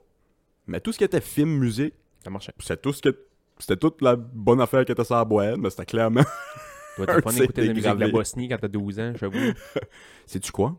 [0.67, 1.93] Mais tout ce qui était film, musique,
[2.25, 2.51] Ça marchait.
[2.59, 3.17] c'était tout ce que.
[3.57, 6.23] C'était toute la bonne affaire qui était sur la boîte, mais c'était clairement.
[6.97, 8.09] Fun C'est écouter de la musique de la.
[8.09, 9.53] Bosnie quand t'as 12 ans, j'avoue.
[10.25, 10.75] Sais-tu quoi?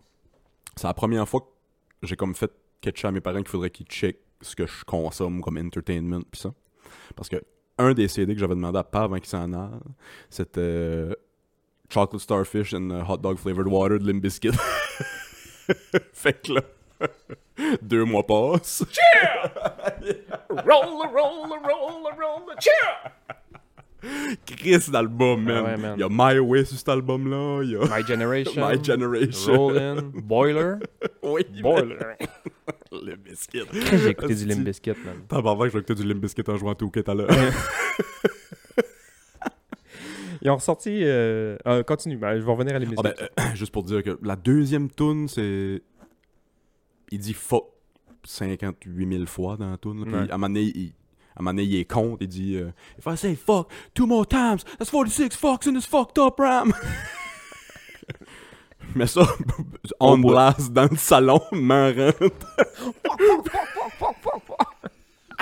[0.77, 3.87] C'est la première fois que j'ai comme fait catcher à mes parents qu'il faudrait qu'ils
[3.87, 6.53] checkent ce que je consomme comme entertainment pis ça.
[7.17, 7.43] Parce que
[7.79, 9.71] un des CD que j'avais demandé à pas avant qu'il s'en aille,
[10.29, 11.15] c'était euh,
[11.89, 14.51] Chocolate Starfish and Hot Dog Flavored Water de Limp Bizkit.
[16.13, 16.63] fait que là,
[17.83, 18.85] deux mois passent.
[20.49, 23.13] roll, roll, roll, roll, cheer!
[24.47, 25.57] Chris d'album, man.
[25.57, 25.95] Ah ouais, man.
[25.97, 27.63] Il y a My Way sur cet album-là.
[27.65, 28.69] Il y a My Generation.
[28.69, 29.57] My Generation.
[29.57, 29.97] Roll In.
[30.15, 30.75] Boiler.
[31.23, 31.97] Oui, Boiler.
[32.93, 33.65] Limp Bizkit.
[33.73, 35.23] J'ai écouté du Limp Bizkit, man.
[35.29, 37.29] Tabarnak, je vais écouter du Limp Bizkit en jouant tout à l'heure.
[40.41, 41.01] Ils ont ressorti.
[41.03, 41.57] Euh...
[41.67, 44.19] euh, continue, ben, je vais revenir à Limp Ah ben, euh, juste pour dire que
[44.23, 45.83] la deuxième tune, c'est.
[47.11, 47.65] Il dit fuck
[48.25, 50.05] 58 000 fois dans la tune.
[50.05, 50.31] Puis Ouais.
[50.31, 50.93] à un moment donné, il...
[51.37, 54.27] un moment donné, il est con, il dit euh, If I say fuck two more
[54.27, 56.73] times, that's 46 fucks in this fucked up ram.
[58.95, 59.23] Mais ça,
[60.01, 60.33] on boy.
[60.33, 62.11] blast dans le salon, marrant.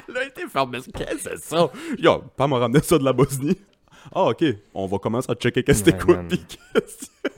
[0.08, 1.70] Elle a été mais qu'est-ce que c'est ça?
[1.98, 3.56] Yo, pas me ramener ça de la Bosnie.
[4.12, 6.28] Ah, ok, on va commencer à checker qu'est-ce que t'écoutes.
[6.28, 7.30] pis qu'est-ce que-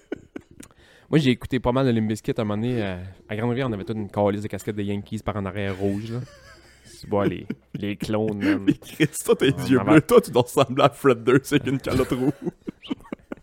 [1.11, 2.83] Moi, j'ai écouté pas mal de Limp Bizkit à un moment donné.
[2.83, 2.97] euh,
[3.29, 6.11] à Grande-Rivière, on avait toute une calice de casquettes de Yankees par en arrière rouge.
[6.12, 6.21] Là.
[6.85, 8.59] C'est bon, les, les clones, man.
[8.66, 11.66] Mais Chris, toi, tes Ah, yeux bleus, toi, tu dois ressembler à Fred Durst avec
[11.66, 12.33] une calotte rouge.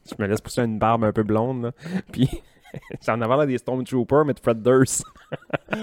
[0.08, 1.64] Je me laisse pousser une barbe un peu blonde.
[1.64, 1.72] Là.
[2.12, 2.30] Puis,
[3.06, 5.04] j'en avais l'air des Stormtroopers, mais de Fred Durst.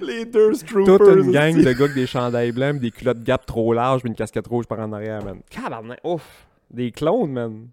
[0.00, 0.98] Les Durst Troopers.
[0.98, 4.08] Toute une gang de gars avec des chandails blancs, des culottes Gap trop larges, puis
[4.10, 5.40] une casquette rouge par en arrière, man.
[5.50, 6.46] Cabernet, ouf!
[6.70, 7.68] Des clones, man.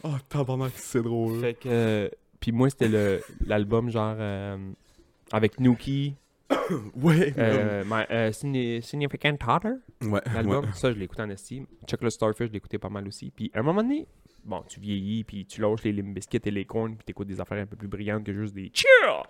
[0.04, 1.40] Oh, tabarnak, c'est drôle.
[1.40, 1.68] Fait que.
[1.68, 2.08] euh,
[2.40, 4.16] puis moi, c'était le l'album genre.
[4.18, 4.56] euh,
[5.32, 6.14] avec Nuki,
[6.96, 10.20] Ouais, euh, my, euh, Signi- Significant Other, ouais.
[10.34, 10.64] l'album.
[10.64, 10.72] ouais.
[10.74, 11.66] Ça, je l'écoute en estime.
[11.86, 13.30] Chuck le Starfish, je l'écoutais pas mal aussi.
[13.30, 14.06] Puis à un moment donné,
[14.44, 17.40] bon, tu vieillis, puis tu lâches les Limp Bizkit et les corns, puis t'écoutes des
[17.40, 19.22] affaires un peu plus brillantes que juste des cheer!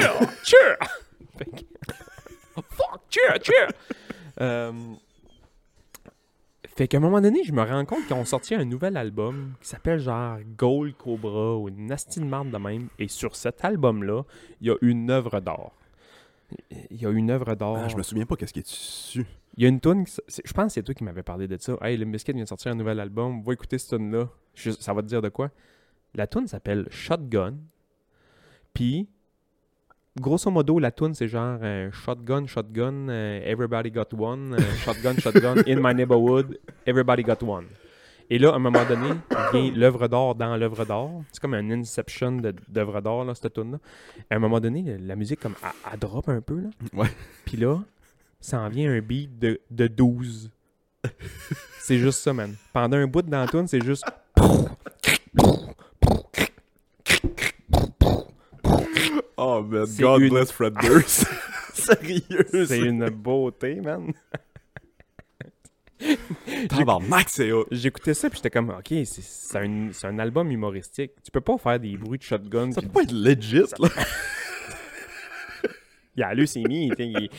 [0.00, 0.20] Yeah!
[0.44, 0.76] cheer!
[1.38, 1.64] Fait que-
[2.70, 3.00] Fuck!
[3.10, 3.38] Cheer!
[3.42, 3.68] Cheer!
[6.76, 9.54] Fait qu'à un moment donné, je me rends compte qu'ils ont sorti un nouvel album
[9.60, 12.88] qui s'appelle genre Gold Cobra ou une nasty de marde de même.
[12.98, 14.24] Et sur cet album-là,
[14.60, 15.70] il y a une œuvre d'art.
[16.90, 17.76] Il y a une œuvre d'art.
[17.84, 19.24] Ah, je me souviens pas qu'est-ce qui est dessus.
[19.56, 21.76] Il y a une tune, je pense que c'est toi qui m'avais parlé de ça.
[21.80, 24.92] Hey, Limp Bizkit vient de sortir un nouvel album, va écouter cette tune là Ça
[24.92, 25.50] va te dire de quoi?
[26.16, 27.54] La tune s'appelle Shotgun.
[28.72, 29.08] Puis,
[30.18, 35.16] grosso modo, la tune c'est genre euh, Shotgun, Shotgun, euh, Everybody Got One, euh, Shotgun,
[35.18, 37.66] Shotgun, In My Neighborhood, Everybody Got One.
[38.30, 39.08] Et là, à un moment donné,
[39.52, 41.10] vient l'œuvre d'art dans l'œuvre d'art.
[41.30, 43.78] C'est comme un inception d'œuvre d'art, là, cette tune là
[44.30, 46.70] À un moment donné, la, la musique, comme, elle, elle drop un peu, là.
[46.94, 47.10] Ouais.
[47.44, 47.80] Puis là,
[48.40, 50.50] ça en vient un beat de, de 12.
[51.80, 52.54] c'est juste ça, man.
[52.72, 54.04] Pendant un bout dans la tune, c'est juste...
[59.36, 61.26] Oh, man, God une- bless Fred Durst.
[61.74, 64.12] Sérieux, C'est une beauté, man.
[67.70, 71.12] J'écoutais ça, puis j'étais comme, OK, c'est un, un album humoristique.
[71.24, 72.70] Tu peux pas faire des bruits de shotgun.
[72.72, 73.88] Ça peut pas être legit, là.
[76.16, 76.46] il a il,
[76.98, 77.30] il,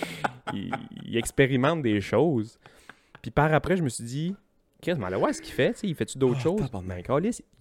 [0.54, 0.72] il-
[1.06, 2.60] il expérimente des choses.
[3.22, 4.36] Puis par après, je me suis dit,
[4.82, 6.62] Chris, mais là, ouais, ce qu'il fait, il fait-tu d'autres Ah, choses?
[6.84, 7.02] Ben,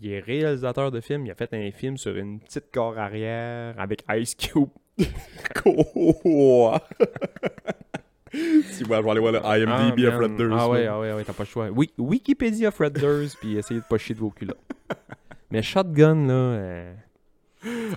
[0.00, 3.74] il est réalisateur de films, il a fait un film sur une petite corps arrière
[3.78, 4.68] avec Ice Cube.
[5.62, 6.80] Quoi?
[8.70, 10.16] si moi, je vais aller voir le IMDb Ah, à.
[10.16, 10.56] Fred Durst.
[10.58, 11.68] Ah ouais, ah ouais, ouais, t'as pas le choix.
[11.70, 14.58] Oui, Wikipédia Fred Durst, puis essayez de pas chier de vos culottes.
[15.50, 16.92] Mais Shotgun, là, euh,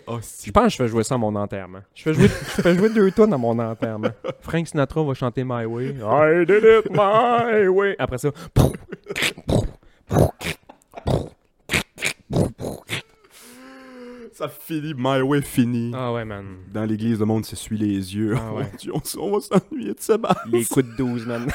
[0.06, 1.82] Oh, je pense que je fais jouer ça à mon enterrement.
[1.94, 4.12] Je fais jouer, je fais jouer deux tonnes à mon enterrement.
[4.40, 5.96] Frank Sinatra va chanter My Way.
[6.02, 7.96] I did it my way.
[8.00, 8.30] Après ça,
[14.34, 15.92] Ça finit, My Way fini.
[15.96, 16.58] ah ouais, man.
[16.72, 18.36] Dans l'église, le monde s'essuie les yeux.
[18.38, 18.66] Ah ouais.
[18.72, 20.52] Oh, Dieu, on, va s'ennuyer de Sébastien.
[20.52, 21.48] Les coups de 12, man.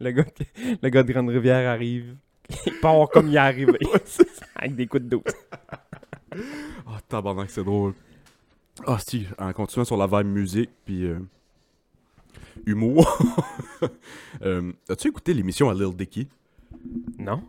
[0.00, 0.46] le, gars, qui-
[0.82, 2.16] le gars de Grande-Rivière arrive.
[2.66, 3.78] Il part comme il est arrivé.
[4.56, 5.22] avec des coups de 12.
[6.86, 7.94] Ah, tabarnak, c'est drôle.
[8.86, 11.20] Ah, si, en continuant sur la vibe musique, puis euh,
[12.66, 13.06] humour.
[14.42, 16.28] Euh, As-tu écouté l'émission à Lil Dicky?
[17.18, 17.42] Non?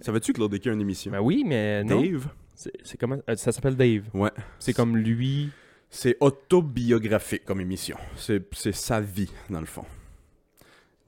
[0.00, 1.10] Savais-tu que Lil Dicky a une émission?
[1.12, 2.00] Ben oui, mais non.
[2.00, 2.28] Dave?
[2.54, 3.18] C'est comment?
[3.28, 4.04] euh, Ça s'appelle Dave?
[4.14, 4.30] Ouais.
[4.58, 5.50] C'est comme lui.
[5.90, 7.96] C'est autobiographique comme émission.
[8.16, 9.84] C'est sa vie, dans le fond.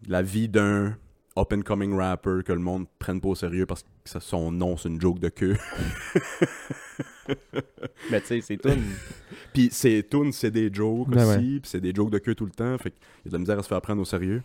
[0.06, 0.96] La vie d'un
[1.36, 4.88] up-and-coming rapper que le monde prenne pas au sérieux parce que ça- son nom, c'est
[4.88, 5.56] une joke de queue.
[8.10, 8.68] Mais tu sais, c'est tout.
[9.52, 12.44] Puis ses tunes, c'est des jokes Ben aussi, puis c'est des jokes de queue tout
[12.44, 14.42] le temps, fait qu'il y a de la misère à se faire prendre au sérieux.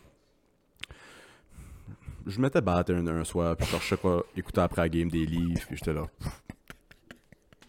[2.27, 5.25] Je m'étais battu un, un soir, puis je cherchais quoi écouter après la game des
[5.25, 6.05] livres, puis j'étais là.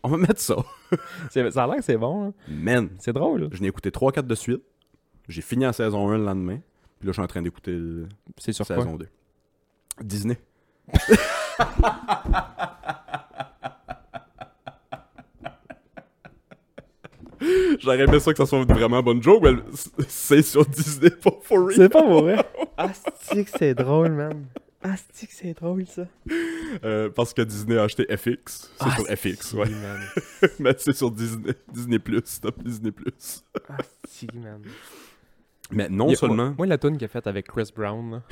[0.03, 0.57] On va mettre ça.
[1.31, 2.29] C'est- Ça a l'air que c'est bon.
[2.29, 2.35] hein.
[2.49, 3.49] Man, C'est drôle.
[3.53, 4.63] je n'ai écouté 3-4 de suite.
[5.29, 6.59] J'ai fini la saison 1 le lendemain,
[7.01, 8.07] puis là je suis en train d'écouter la
[8.39, 8.77] C'est sur quoi?
[8.77, 9.09] saison 2.
[10.03, 10.39] Disney.
[17.79, 19.55] J'aurais aimé ça que ça soit une vraiment bonne joke, mais
[20.09, 21.75] c'est sur Disney, pas for real.
[21.77, 22.37] C'est pas vrai.
[22.77, 24.45] Asti que c'est drôle, man.
[24.83, 26.07] Asti que c'est drôle, ça.
[26.85, 28.71] Euh, parce que Disney a acheté FX.
[28.79, 29.69] C'est sur FX, ouais.
[29.71, 30.01] man.
[30.59, 31.55] mais c'est sur Disney.
[31.73, 33.43] Disney Plus, stop Disney Plus.
[33.69, 34.63] Asti, man.
[35.71, 38.23] Mais non seulement Moi, la tune qu'il a faite avec Chris Brown,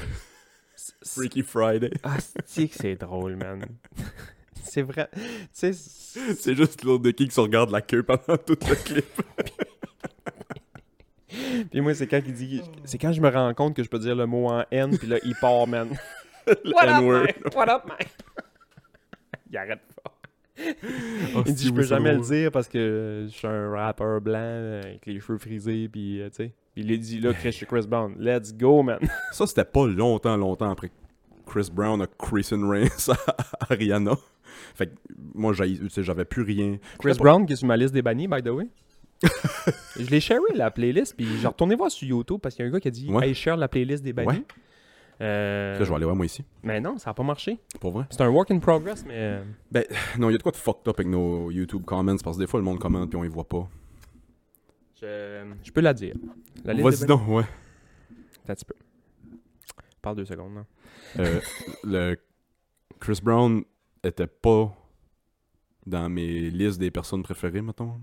[0.77, 1.91] c'est- c'est- Freaky Friday.
[2.03, 3.65] Asti que c'est drôle, man.
[4.63, 5.09] c'est vrai.
[5.15, 5.21] Tu
[5.53, 9.05] sais, c'est- C'est juste Lil Dicky qui se regarde la queue pendant tout le clip.
[11.71, 12.63] Puis moi, c'est quand il dit.
[12.85, 15.07] C'est quand je me rends compte que je peux dire le mot en N, puis
[15.07, 15.89] là, il part, man.
[16.47, 17.27] What up, man?
[17.55, 17.99] What up, man?
[19.51, 20.15] il arrête pas.
[21.37, 23.71] Oh, Il dit, c'est je peux c'est jamais le dire parce que je suis un
[23.71, 26.53] rappeur blanc avec les cheveux frisés, puis euh, tu sais.
[26.79, 28.15] Puis il a dit, là, Chris, Brown.
[28.21, 29.01] Let's go, man.
[29.33, 30.93] Ça, c'était pas longtemps, longtemps après
[31.45, 33.09] Chris Brown a Christian Reigns
[33.59, 34.13] à Rihanna.
[34.77, 34.93] Fait que
[35.35, 36.77] moi, j'avais plus rien.
[37.01, 38.69] Chris pas- Brown qui est sur ma liste des bannis, by the way.
[39.99, 42.71] je l'ai sharé la playlist, puis j'ai retourné voir sur YouTube parce qu'il y a
[42.71, 43.27] un gars qui a dit Ouais.
[43.27, 44.29] Hey, share la playlist des bannis.
[44.29, 44.45] Ouais.
[45.21, 46.45] Euh, Là, je vais aller voir moi ici.
[46.63, 47.59] Mais non, ça a pas marché.
[47.81, 48.05] Pour vrai?
[48.11, 49.15] C'est un work in progress, mais.
[49.17, 49.43] euh,
[50.17, 52.43] Non, il y a de quoi de fucked up avec nos YouTube comments parce que
[52.43, 53.69] des fois, le monde commente puis on y voit pas.
[55.01, 56.15] Je, je peux la dire.
[56.65, 57.45] La liste des Vas-y donc, ouais.
[58.45, 58.75] Attends un petit peu.
[60.03, 60.55] Parle deux secondes.
[60.57, 60.65] là.
[61.21, 61.41] Euh,
[61.85, 62.17] le
[63.01, 63.63] Chris Brown
[64.03, 64.75] était pas
[65.87, 68.01] dans mes listes des personnes préférées, mettons.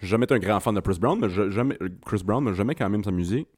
[0.00, 2.74] J'ai jamais été un grand fan de Chris Brown, mais jamais, Chris Brown, mais jamais
[2.74, 3.48] quand même sa musique.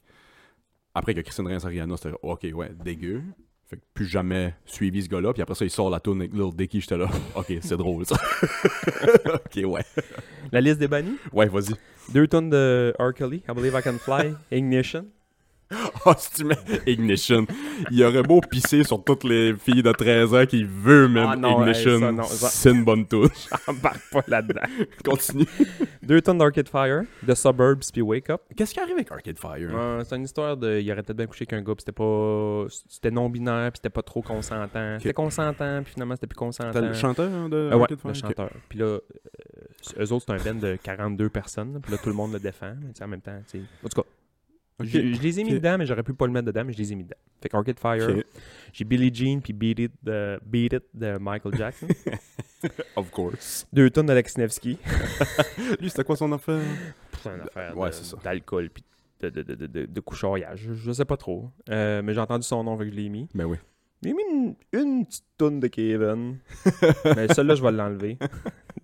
[0.94, 3.22] Après que Christian Reigns Ariana, c'était ok, ouais, dégueu.
[3.66, 5.32] Fait que plus jamais suivi ce gars-là.
[5.32, 7.08] Puis après ça, il sort la tune avec Lil Dicky, j'étais là.
[7.34, 8.16] Ok, c'est drôle ça.
[9.26, 9.82] ok, ouais.
[10.52, 11.16] La liste des bannis?
[11.32, 11.74] Ouais, vas-y.
[12.12, 13.12] Deux tonnes de R.
[13.14, 15.06] Kelly, I Believe I Can Fly, Ignition.
[16.06, 17.46] Oh, si tu mets Ignition,
[17.90, 21.36] il aurait beau pisser sur toutes les filles de 13 ans qui veulent même Ah
[21.36, 22.22] non, hey, Ignition.
[22.22, 23.28] ça, C'est une bonne tune.
[23.66, 24.60] Embarque pas là-dedans.
[25.04, 25.46] Continue.
[26.02, 28.42] Deux tonnes d'Arcade Fire, The Suburbs, puis Wake Up.
[28.54, 29.70] Qu'est-ce qui arrive avec Arcade Fire?
[29.74, 30.78] Euh, c'est une histoire de.
[30.80, 32.66] Il aurait peut-être bien couché avec un gars, puis c'était pas.
[32.88, 34.98] C'était non-binaire, puis c'était pas trop consentant.
[34.98, 36.72] C'était consentant, puis finalement c'était plus consentant.
[36.72, 38.10] T'as le chanteur hein, de ouais, Arcade Fire?
[38.12, 38.50] le chanteur.
[38.68, 39.00] Puis là, euh,
[39.98, 41.80] eux autres, c'est un band de 42 personnes.
[41.82, 42.74] Puis là, tout le monde le défend.
[42.80, 43.64] Mais en même temps, tu sais.
[43.84, 44.08] En tout cas,
[44.80, 46.78] je, je les ai mis dedans, mais j'aurais pu pas le mettre dedans, mais je
[46.78, 47.16] les ai mis dedans.
[47.40, 48.22] Fait qu'Arcade Fire,
[48.72, 51.86] j'ai Billie Jean, puis Beat It, de, Beat It de Michael Jackson.
[52.96, 53.66] Of course.
[53.72, 54.78] Deux tonnes d'Alex Nevsky.
[55.80, 56.62] Lui, c'était quoi son affaire?
[57.22, 57.90] C'est une affaire Ouais,
[58.24, 58.82] d'alcool, puis
[59.20, 60.02] de, de, de, de,
[60.56, 61.50] je sais pas trop.
[61.70, 63.28] Euh, mais j'ai entendu son nom, fait que je l'ai mis.
[63.34, 63.58] Ben oui.
[64.04, 66.38] J'ai mis une, une petite tonne de Kevin.
[67.16, 68.18] mais celle-là, je vais l'enlever.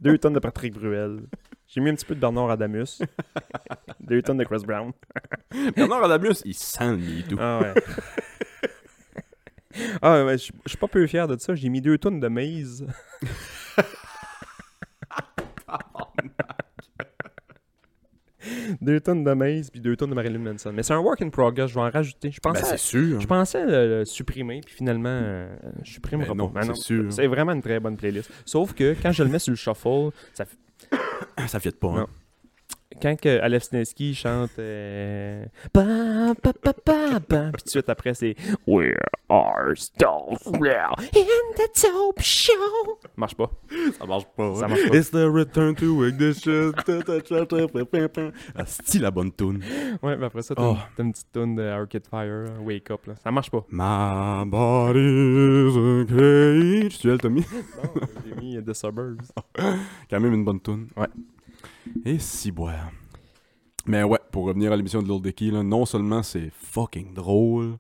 [0.01, 1.27] Deux tonnes de Patrick Bruel.
[1.67, 3.03] J'ai mis un petit peu de Bernard Adamus.
[4.01, 4.93] Deux tonnes de Chris Brown.
[5.77, 7.37] Bernard Adamus, il sent le MeToo.
[7.39, 7.75] Ah ouais.
[10.01, 11.55] ah ouais, je suis pas peu fier de ça.
[11.55, 12.87] J'ai mis deux tonnes de Maze.
[18.81, 20.73] deux tonnes de Maze puis deux tonnes de Marilyn Manson.
[20.75, 21.69] Mais c'est un work in progress.
[21.71, 22.31] Je vais en rajouter.
[22.31, 23.21] Je Ben, pensais, c'est sûr.
[23.21, 25.49] je pensais le, le supprimer puis finalement euh,
[25.83, 26.47] je supprimerai Ben non.
[26.49, 27.13] Ben c'est sûr.
[27.13, 28.31] C'est vraiment une très bonne playlist.
[28.45, 30.45] Sauf que quand je le mets sur le shuffle, ça
[31.47, 32.07] Ça fit pas, hein.
[33.01, 38.35] Quand que Alef Sneski chante euh, pa, puis tout de suite après c'est
[38.67, 38.93] We
[39.29, 42.53] are still real in the dope show
[43.17, 43.51] marche pas
[43.99, 44.55] Ça marche pas.
[44.57, 44.97] Ça marche pas.
[44.97, 46.73] It's the return to ignition.
[48.57, 49.63] Asti la bonne tune.
[50.03, 50.77] ouais mais après ça t'as Oh.
[50.99, 53.15] une, petite tune de Arcade Fire euh, Wake Up là.
[53.23, 56.99] ça marche pas My body's a cage.
[56.99, 57.45] Tu as le Tommy?
[57.83, 57.91] non
[58.27, 59.33] j'ai mis The Suburbs
[60.11, 60.89] Quand même une bonne tune.
[60.97, 61.07] Ouais.
[62.05, 62.91] Et si boire.
[63.87, 67.79] Mais ouais, pour revenir à l'émission de Lil Dicky, là, non seulement c'est fucking drôle,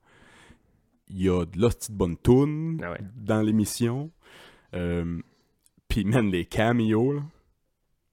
[1.08, 3.00] il y a de l'hostie de bonne tune Ah ouais.
[3.16, 4.10] dans l'émission.
[4.74, 5.20] Euh,
[5.88, 7.22] Puis man, les cameos, là.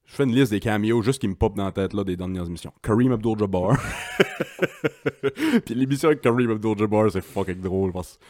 [0.06, 2.16] Je fais une liste des cameos juste qui me pop dans la tête là, des
[2.16, 2.72] dernières émissions.
[2.82, 3.78] Kareem Abdul-Jabbar.
[5.66, 8.24] Puis l'émission avec Kareem Abdul-Jabbar, c'est fucking drôle parce que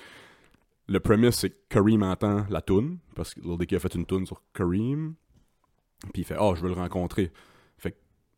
[0.87, 4.05] le premise, c'est que Kareem entend la tune parce que Lil Dicky a fait une
[4.07, 5.13] tune sur Kareem.
[6.13, 7.31] Puis il fait «Oh, je veux le rencontrer.»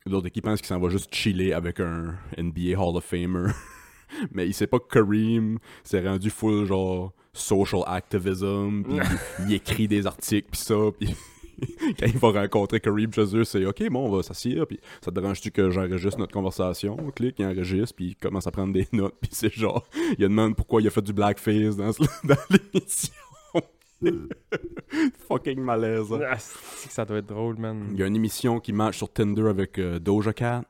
[0.10, 3.04] Fait que Lil Dicky pense qu'il s'en va juste chiller avec un NBA Hall of
[3.04, 3.52] Famer.
[4.32, 8.98] Mais il sait pas que Kareem s'est rendu full genre social activism, puis
[9.48, 11.16] il, écrit des articles puis ça, puis
[12.00, 15.12] quand il va rencontrer Kareem chez eux, c'est OK, bon, on va s'assier, puis ça
[15.12, 16.98] te dérange-tu que j'enregistre notre conversation?
[17.00, 19.86] On clique, il enregistre, puis il commence à prendre des notes, puis c'est genre,
[20.18, 23.14] il demande pourquoi il a fait du blackface dans, ce- dans l'émission.
[25.28, 26.12] Fucking malaise.
[26.14, 26.20] hein.
[26.30, 29.12] Ah, c'est ça doit être drôle man Il y a une émission qui marche sur
[29.12, 30.64] Tinder avec euh, Doja Cat.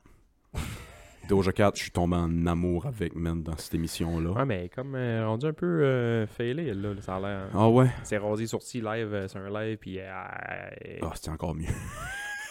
[1.29, 4.31] Doja Cat, je suis tombé en amour avec, man, dans cette émission-là.
[4.31, 7.87] ouais mais comme euh, rendu un peu euh, failé là ça a l'air Ah ouais?
[8.03, 11.67] c'est rasé sorti live euh, sur un live puis euh, euh, Ah, c'était encore mieux.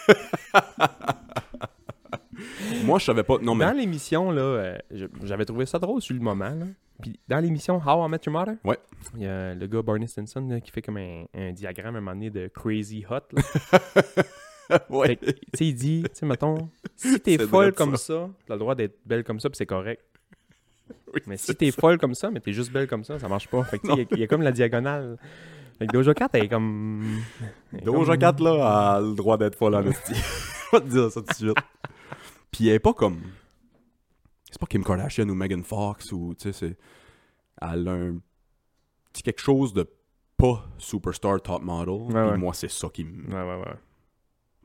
[2.85, 3.37] Moi, je savais pas.
[3.41, 3.65] Non, mais.
[3.65, 4.77] Dans l'émission, là, euh,
[5.23, 6.49] j'avais trouvé ça drôle sur le moment.
[6.49, 6.65] Là.
[7.01, 8.77] Puis dans l'émission How I Met Your Mother, Ouais.
[9.15, 11.97] il y a le gars Barney Stinson là, qui fait comme un, un diagramme à
[11.99, 13.21] un moment donné de Crazy Hot.
[14.89, 15.15] ouais.
[15.17, 18.13] Tu sais, il dit, tu sais, mettons, si t'es folle comme ça.
[18.25, 20.03] ça, t'as le droit d'être belle comme ça, puis c'est correct.
[21.13, 23.47] Oui, Mais si t'es folle comme ça, mais t'es juste belle comme ça, ça marche
[23.47, 23.63] pas.
[23.63, 25.17] Fait il y a- il y, a comme la diagonale.
[25.77, 27.21] Fait que Doja Cat, elle est comme.
[27.73, 29.83] elle est comme- Cat, là, a le droit d'être folle en.
[29.83, 29.87] Je
[30.77, 31.57] vais te dire ça tout de suite.
[32.51, 33.21] Puis elle est pas comme.
[34.49, 36.77] C'est pas Kim Kardashian ou Megan Fox ou, tu sais, c'est...
[37.61, 38.17] Elle a un...
[39.13, 39.87] C'est quelque chose de
[40.37, 42.07] pas superstar top model.
[42.07, 42.37] Puis ouais.
[42.37, 43.27] moi, c'est ça qui me...
[43.27, 43.75] Ouais, ouais, ouais.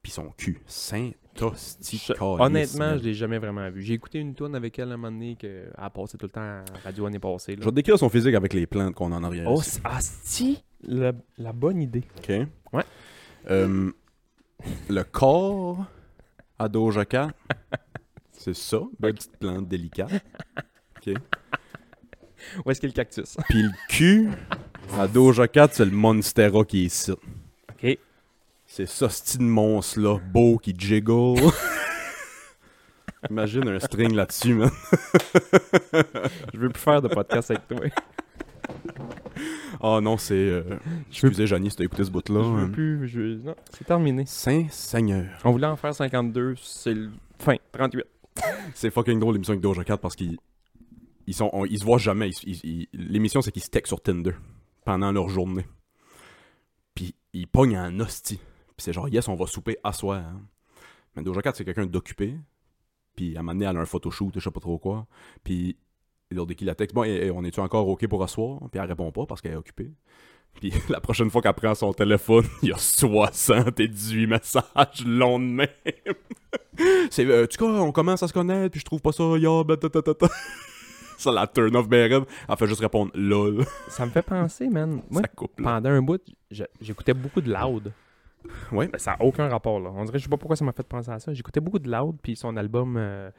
[0.03, 0.61] Puis son cul.
[0.67, 2.03] Saint-hostie.
[2.07, 3.83] Je- honnêtement, je l'ai jamais vraiment vu.
[3.83, 6.41] J'ai écouté une tune avec elle un moment donné qu'elle a passé tout le temps
[6.41, 7.57] à radio l'année passée.
[7.59, 9.47] Je vais décrire son physique avec les plantes qu'on a en.
[9.47, 9.71] Oh, ici.
[9.71, 10.65] c'est- ah, si!
[10.83, 12.05] La, la bonne idée.
[12.19, 12.29] OK.
[12.73, 12.85] Ouais.
[13.51, 13.91] Euh,
[14.89, 15.85] le corps
[16.65, 17.29] à Doja Cat,
[18.33, 18.81] c'est ça.
[18.99, 20.13] Belle petite plante délicate.
[20.97, 21.15] OK.
[22.65, 23.37] Où est-ce qu'il y a le cactus?
[23.49, 24.31] Puis le cul
[24.99, 27.13] à Doja Cat, c'est le Monstera qui est ici.
[27.13, 27.99] OK.
[28.67, 31.41] C'est ça, ce petit monstre-là, beau, qui jiggle.
[33.31, 34.71] Imagine un string là-dessus, man.
[36.53, 37.79] Je veux plus faire de podcast avec toi.
[39.81, 40.35] Oh non, c'est...
[40.35, 40.79] euh, veux,
[41.11, 42.43] Excusez, Janie, si t'as écouté ce bout-là.
[42.43, 42.69] je veux hein.
[42.71, 43.09] plus.
[43.09, 43.21] Je...
[43.43, 44.25] Non, c'est terminé.
[44.27, 45.27] Saint-Seigneur.
[45.45, 48.05] On voulait en faire 52, c'est le fin, 38.
[48.75, 50.37] C'est fucking drôle l'émission avec Doja Cat parce qu'ils
[51.29, 52.31] ils sont on- ils se voient jamais.
[52.93, 54.33] L'émission c'est qu'ils se textent sur Tinder
[54.85, 55.65] pendant leur journée.
[56.97, 58.39] Puis ils pognent en hostie.
[58.39, 60.19] Puis c'est genre yes on va souper à soir.
[60.19, 60.41] hein.
[61.15, 62.35] Mais Doja Cat c'est quelqu'un d'occupé.
[63.15, 65.07] Puis à elle a un photoshoot, je sais pas trop quoi.
[65.45, 65.77] Puis
[66.31, 68.61] lors de qui la texte, bon, on est-tu encore OK pour asseoir?
[68.71, 69.93] Puis elle répond pas parce qu'elle est occupée.
[70.55, 75.45] Puis la prochaine fois qu'elle prend son téléphone, il y a 78 messages longs de
[75.45, 75.69] même.
[77.11, 79.25] C'est, euh, tu sais quoi, on commence à se connaître, puis je trouve pas ça,
[79.25, 80.27] ben, ta, ta, ta.
[81.17, 82.25] Ça, la turn off ben raide.
[82.49, 83.65] Elle fait juste répondre lol.
[83.89, 85.01] Ça me fait penser, man.
[85.09, 85.75] Moi, ça coupe, là.
[85.75, 86.21] pendant un bout,
[86.81, 87.93] j'écoutais beaucoup de Loud.
[88.73, 88.89] Ouais.
[88.89, 89.91] Ben, ça n'a aucun rapport, là.
[89.95, 91.33] On dirait, je sais pas pourquoi ça m'a fait penser à ça.
[91.33, 92.97] J'écoutais beaucoup de Loud, puis son album.
[92.99, 93.31] Euh...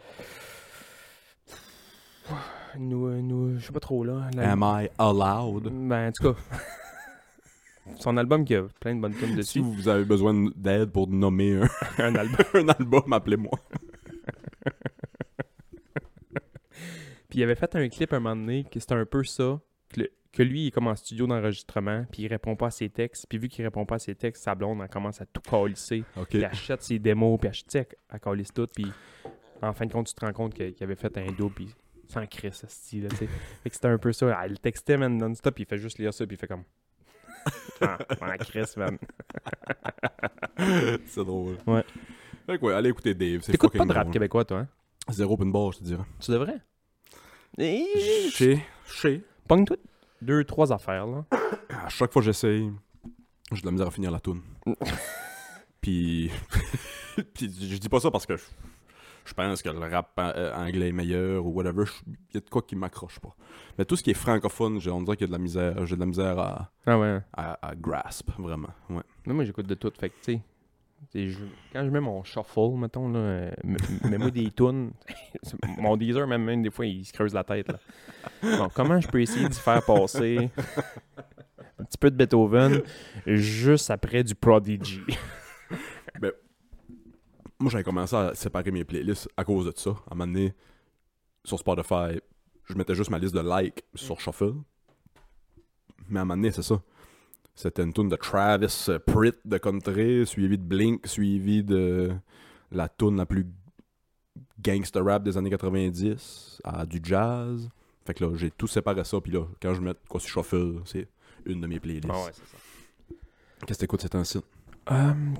[2.79, 4.29] Nous, euh, nous, je sais pas trop, là.
[4.35, 5.63] La- Am I allowed?
[5.71, 6.39] Ben, en tout cas.
[7.99, 9.59] son album qui a plein de bonnes tunes Si dessus.
[9.61, 11.67] vous avez besoin d'aide pour nommer un,
[12.03, 12.45] un album.
[12.53, 13.51] un album, appelez-moi.
[17.29, 19.59] Puis il avait fait un clip un moment donné que c'était un peu ça.
[19.89, 22.71] Que, le- que lui, il est comme en studio d'enregistrement, puis il répond pas à
[22.71, 23.25] ses textes.
[23.27, 26.03] Puis vu qu'il répond pas à ses textes, sa blonde, elle commence à tout calisser.
[26.17, 26.27] OK.
[26.29, 28.67] Puis elle achète ses démos, puis elle, elle calisse tout.
[28.73, 28.85] Puis
[29.61, 31.75] en fin de compte, tu te rends compte qu'il avait fait un double, puis
[32.07, 33.27] sans Chris, ce style, tu sais.
[33.63, 34.39] Fait que c'était un peu ça.
[34.43, 36.63] Elle le textait, man, non-stop, il fait juste lire ça, puis il fait comme.
[37.81, 38.97] Ah, ah, Chris, man.
[41.05, 41.57] c'est drôle.
[41.67, 41.83] Ouais.
[42.45, 43.41] Fait que ouais, allez écouter Dave.
[43.43, 44.13] C'est T'écoutes pas de rap drôle.
[44.13, 44.67] québécois, toi, hein?
[45.09, 46.05] Zéro open bar, je te dirais.
[46.21, 46.61] Tu devrais.
[47.57, 47.85] Et...
[48.31, 49.23] Chez, chez.
[49.45, 49.75] Pogne-toi
[50.21, 51.25] deux, trois affaires, là.
[51.85, 52.71] À chaque fois que j'essaye,
[53.51, 54.41] j'ai de la misère à finir la tune.
[55.81, 56.31] Puis,
[57.33, 58.43] puis je dis pas ça parce que je,
[59.25, 61.85] je pense que le rap euh, anglais est meilleur ou whatever.
[62.07, 63.35] Il y a de quoi qui m'accroche pas.
[63.77, 65.85] Mais tout ce qui est francophone, j'ai- on dirait qu'il y a de la misère.
[65.85, 67.19] J'ai de la misère à, Ah ouais.
[67.33, 68.69] à, à grasp, vraiment.
[68.89, 69.01] Ouais.
[69.25, 69.91] Mais moi, j'écoute de tout.
[69.99, 70.39] Fait que, tu
[71.11, 71.39] sais, je-
[71.73, 73.51] quand je mets mon shuffle, mettons, là, euh,
[74.09, 74.91] mets-moi des tunes.
[75.77, 77.67] mon Deezer, même, même, des fois, il se creuse la tête.
[77.69, 77.79] Là.
[78.57, 80.49] Bon, comment je peux essayer d'y faire passer
[81.79, 82.81] un petit peu de Beethoven
[83.25, 85.01] juste après du Prodigy?
[87.59, 89.91] Moi, j'avais commencé à séparer mes playlists à cause de ça.
[89.91, 90.53] À un moment donné,
[91.43, 92.19] sur Spotify,
[92.65, 94.53] je mettais juste ma liste de likes sur Shuffle.
[96.09, 96.81] Mais à un moment donné, c'est ça.
[97.53, 102.13] C'était une tune de Travis euh, Pritt de country, suivi de Blink, suivi de
[102.71, 103.47] la tune la plus
[104.59, 107.69] gangster rap des années 90, à du jazz.
[108.05, 110.81] Fait que là, j'ai tout séparé ça, puis là, quand je mets quoi sur Shuffle,
[110.83, 111.07] c'est
[111.45, 112.09] une de mes playlists.
[112.09, 112.57] Ah ouais, c'est ça.
[113.65, 114.45] Qu'est-ce que t'écoutes, c'est un site?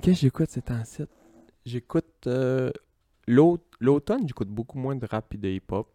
[0.00, 1.10] que j'écoute, c'est en site?
[1.66, 2.70] J'écoute euh,
[3.26, 5.88] l'aut- l'automne, j'écoute beaucoup moins de rap et de hip-hop.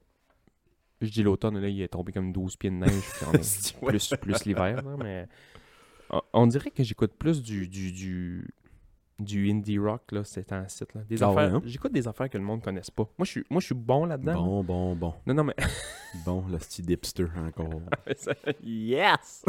[1.00, 2.92] Je dis l'automne, là, il est tombé comme 12 pieds de neige.
[3.32, 3.40] Ouais.
[3.88, 5.28] plus, plus l'hiver, mais
[6.34, 8.54] on, dirait que j'écoute plus du, du, du,
[9.18, 11.02] du indie rock, là, c'est un site, là.
[11.08, 11.62] Des Ah affaires, ouais, hein?
[11.66, 13.10] J'écoute des affaires que le monde ne connaisse pas.
[13.18, 14.44] Moi, je suis, moi, je suis bon là-dedans.
[14.44, 15.14] Bon, bon, bon.
[15.26, 15.56] Non, non, mais...
[16.26, 17.82] Bon, le style hipster encore.
[18.62, 19.46] yes!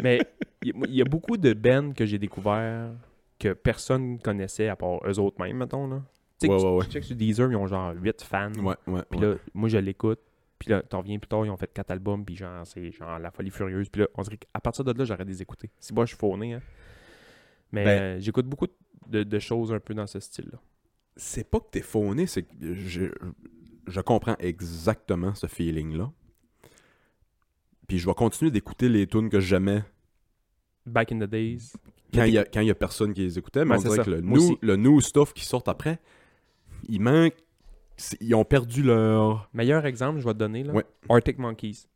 [0.00, 0.20] mais
[0.62, 2.92] il y, y a beaucoup de bands que j'ai découvert
[3.42, 6.02] que personne connaissait à part eux autres mêmes, mettons, là.
[6.40, 6.84] Tu sais, Ouais, que ouais, ouais.
[6.86, 8.52] tu checkes sur Deezer, ils ont genre 8 fans.
[8.54, 9.02] Ouais, ouais.
[9.10, 9.26] Puis ouais.
[9.26, 10.20] là, moi, je l'écoute.
[10.58, 12.24] Puis là, t'en reviens plus tard, ils ont fait 4 albums.
[12.24, 13.88] Puis genre, c'est genre La Folie Furieuse.
[13.88, 15.70] Puis là, on dirait qu'à partir de là, j'arrête de les écouter.
[15.80, 16.62] Si moi, je suis fauné, hein.
[17.72, 18.66] Mais Ben- euh, j'écoute beaucoup
[19.08, 20.58] de, de choses un peu dans ce style-là.
[21.16, 23.04] c'est pas que t'es fauné, c'est que je,
[23.86, 26.10] je comprends exactement ce feeling-là.
[27.88, 29.82] Puis je vais continuer d'écouter les tunes que j'aimais
[30.86, 31.72] Back in the days.
[32.14, 33.64] Quand il y, a- a personne qui les écoutait.
[33.64, 34.58] Mais Ouais, on dirait que le Moi new, aussi.
[34.60, 35.98] le new stuff qui sort après,
[36.88, 37.34] il manque.
[38.20, 39.48] Ils ont perdu leur.
[39.52, 40.72] Meilleur exemple, je vais te donner, là.
[40.72, 40.84] Ouais.
[41.08, 41.86] Arctic Monkeys.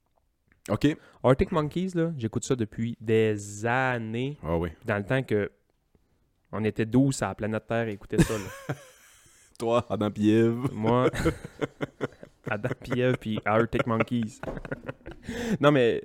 [0.68, 0.96] Ok.
[1.24, 4.36] Arctic Monkeys, là, j'écoute ça depuis des années.
[4.42, 4.70] Ah oui.
[4.84, 5.50] Dans le temps que
[6.52, 8.74] on était 12 à la planète Terre à écouter ça, là.
[9.58, 10.68] Toi, Adam Pieve.
[10.72, 11.10] Moi,
[12.50, 14.40] Adam puis Ève puis Arctic Monkeys.
[15.60, 16.02] non, mais.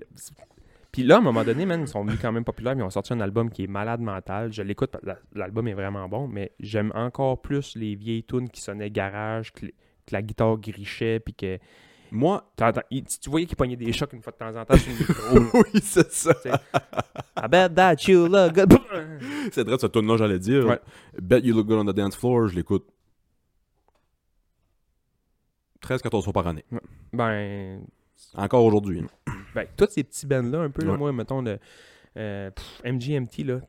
[0.92, 2.74] Puis là, à un moment donné, man, ils sont venus quand même populaires.
[2.78, 4.52] Ils ont sorti un album qui est malade mental.
[4.52, 8.60] Je l'écoute, la- l'album est vraiment bon, mais j'aime encore plus les vieilles tunes qui
[8.62, 9.68] sonnaient garage, que,
[10.12, 11.58] la guitare grichait, puis que.
[12.12, 12.44] Moi,
[12.90, 15.40] il- tu voyais qu'il pognait des chocs une fois de temps en temps sur le
[15.40, 15.60] micro.
[15.74, 16.34] oui, c'est ça.
[17.38, 18.74] I bet that you look good.
[19.54, 20.66] C'est vrai, ce tune-là, j'allais dire.
[20.68, 20.80] Ouais.
[21.22, 22.86] Bet You Look Good on the Dance Floor, je l'écoute
[25.82, 26.66] 13-14 fois par année.
[27.14, 27.82] Ben,
[28.36, 29.04] Encore aujourd'hui.
[29.56, 30.98] Ben, tous ces petits bands-là, un peu, là, Ouais.
[30.98, 31.60] moi, mettons, le,
[32.18, 33.60] euh, pff, MGMT, là,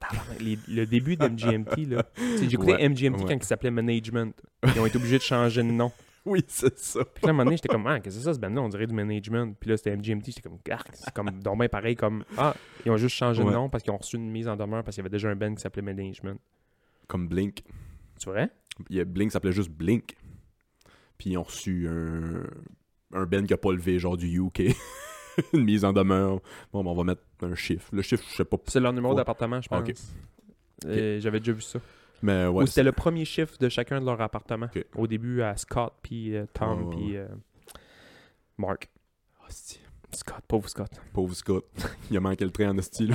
[0.41, 2.05] les- le début d'MGMT, là,
[2.49, 3.29] j'écoutais Ouais, MGMT ouais.
[3.29, 4.35] quand il s'appelait Management.
[4.75, 5.91] Ils ont été obligés de changer de nom.
[6.25, 7.05] Oui, c'est ça.
[7.05, 8.61] Puis là, à un moment donné, j'étais comme, ah, qu'est-ce que c'est ça, ce band-là?
[8.63, 9.57] On dirait du Management.
[9.59, 12.55] Puis là, c'était MGMT, j'étais comme, ah, c'est comme, ben pareil, comme, ah,
[12.87, 14.95] ils ont juste changé de nom parce qu'ils ont reçu une mise en demeure parce
[14.95, 16.39] qu'il y avait déjà un band qui s'appelait Management.
[17.09, 17.65] Comme Blink.
[18.21, 18.51] Tu vrai?
[18.89, 20.15] Il y a Blink s'appelait juste Blink.
[21.19, 22.45] Puis ils ont reçu un,
[23.19, 24.63] un band qui a pas levé, genre du UK.
[25.53, 26.41] Une mise en demeure.
[26.73, 27.89] Bon, ben, on va mettre un chiffre.
[27.93, 28.57] Le chiffre, je sais pas.
[28.67, 30.13] C'est leur numéro d'appartement, je pense.
[30.87, 31.79] Euh, J'avais déjà vu ça.
[32.23, 32.67] Mais ouais.
[32.67, 34.69] C'était le premier chiffre de chacun de leur appartement.
[34.97, 37.27] Au début, à Scott, puis euh, Tom, puis euh,
[38.59, 38.89] Mark.
[39.49, 39.81] C'est-
[40.15, 40.91] Scott, pauvre Scott.
[41.15, 41.65] Pauvre Scott.
[42.11, 43.15] Il a manqué le train en hostie, là.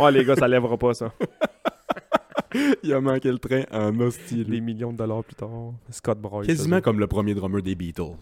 [0.00, 1.12] Oh les gars, ça lèvera pas ça.
[2.82, 4.44] Il a manqué le train en hostie.
[4.44, 5.72] Des millions de dollars plus tard.
[5.90, 6.44] Scott Broy.
[6.46, 8.16] Quasiment comme le premier drummer des Beatles.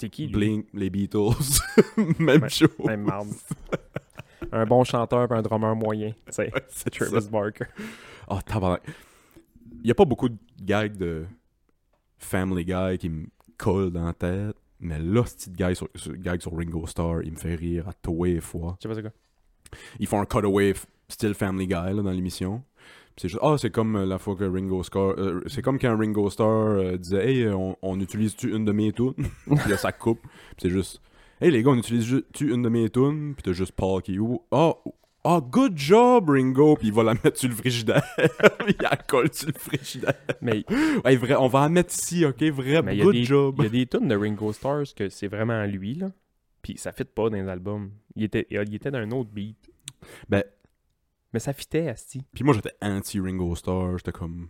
[0.00, 0.32] C'est qui lui?
[0.32, 1.18] Blink, les Beatles.
[2.18, 2.48] Même Ouais.
[2.48, 2.68] chose.
[2.84, 3.28] Même marde.
[4.52, 6.12] un bon chanteur et un drummer moyen.
[6.30, 6.50] C'est
[6.90, 7.30] Travis ça.
[7.30, 7.64] Barker.
[8.28, 8.82] Oh, tabarnak.
[9.82, 11.24] Il y a pas beaucoup de gags de
[12.18, 13.26] Family Guy qui me
[13.58, 14.56] collent dans la tête.
[14.80, 17.88] Mais là, ce petit gag sur, sur- gag sur Ringo Starr, il me fait rire
[17.88, 18.76] à tous les fois.
[18.78, 19.12] Je sais pas c'est quoi.
[19.98, 20.74] Ils font un cutaway
[21.08, 22.62] style Family Guy là, dans l'émission.
[23.16, 25.14] C'est juste, ah, c'est comme euh, la fois que Ringo Starr.
[25.18, 26.46] euh, c'est comme quand Ringo Starr
[26.78, 29.14] euh, disait, hey, on, on utilise-tu une de mes tunes?
[29.46, 30.20] Puis là, ça coupe.
[30.22, 30.30] Puis
[30.62, 31.00] c'est juste,
[31.40, 33.34] hey, les gars, on utilise-tu une de mes tunes?
[33.34, 34.74] Puis t'as juste Paul qui, oh, oh,
[35.22, 36.74] oh, good job, Ringo.
[36.76, 38.02] Puis il va la mettre sur le frigidaire.
[38.66, 40.14] Il la colle sur le frigidaire.
[40.42, 40.64] Mais
[41.04, 43.24] Ouais, vrai, on va la mettre ici, ok, vrai, mais il y a good des-
[43.24, 43.54] job.
[43.58, 46.10] il y a des tunes de Ringo Stars que c'est vraiment lui, là.
[46.62, 47.90] Puis ça fit pas dans les albums.
[48.16, 49.58] Il était, il était dans un autre beat.
[50.28, 50.42] Ben,
[51.34, 52.22] Mais ça fitait, Asti.
[52.32, 53.98] puis moi, j'étais anti-Ringo Starr.
[53.98, 54.48] J'étais comme.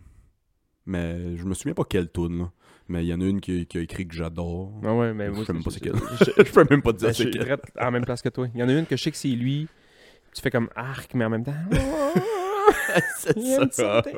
[0.85, 2.51] Mais je me souviens pas quelle tune, là.
[2.87, 4.71] Mais il y en a une qui, qui a écrit que j'adore.
[4.83, 5.95] Ah ouais, mais Je moi, sais même pas c'est quelle.
[5.95, 7.57] je- je peux même pas te Ben, dire je c'est quelle.
[7.75, 8.47] la même place que toi.
[8.53, 9.67] Il y en a une que je sais que c'est lui.
[10.33, 11.55] Tu fais comme arc, mais en même temps.
[13.17, 14.03] C'est ça.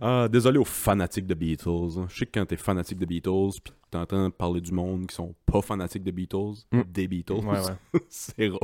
[0.00, 1.68] Ah, désolé aux fanatiques de Beatles.
[1.98, 2.06] hein.
[2.08, 5.34] Je sais que quand t'es fanatique de Beatles, puis t'entends parler du monde qui sont
[5.44, 6.82] pas fanatiques de Beatles, Mm.
[6.88, 8.00] des Beatles, Ouais, ouais.
[8.08, 8.60] c'est rough.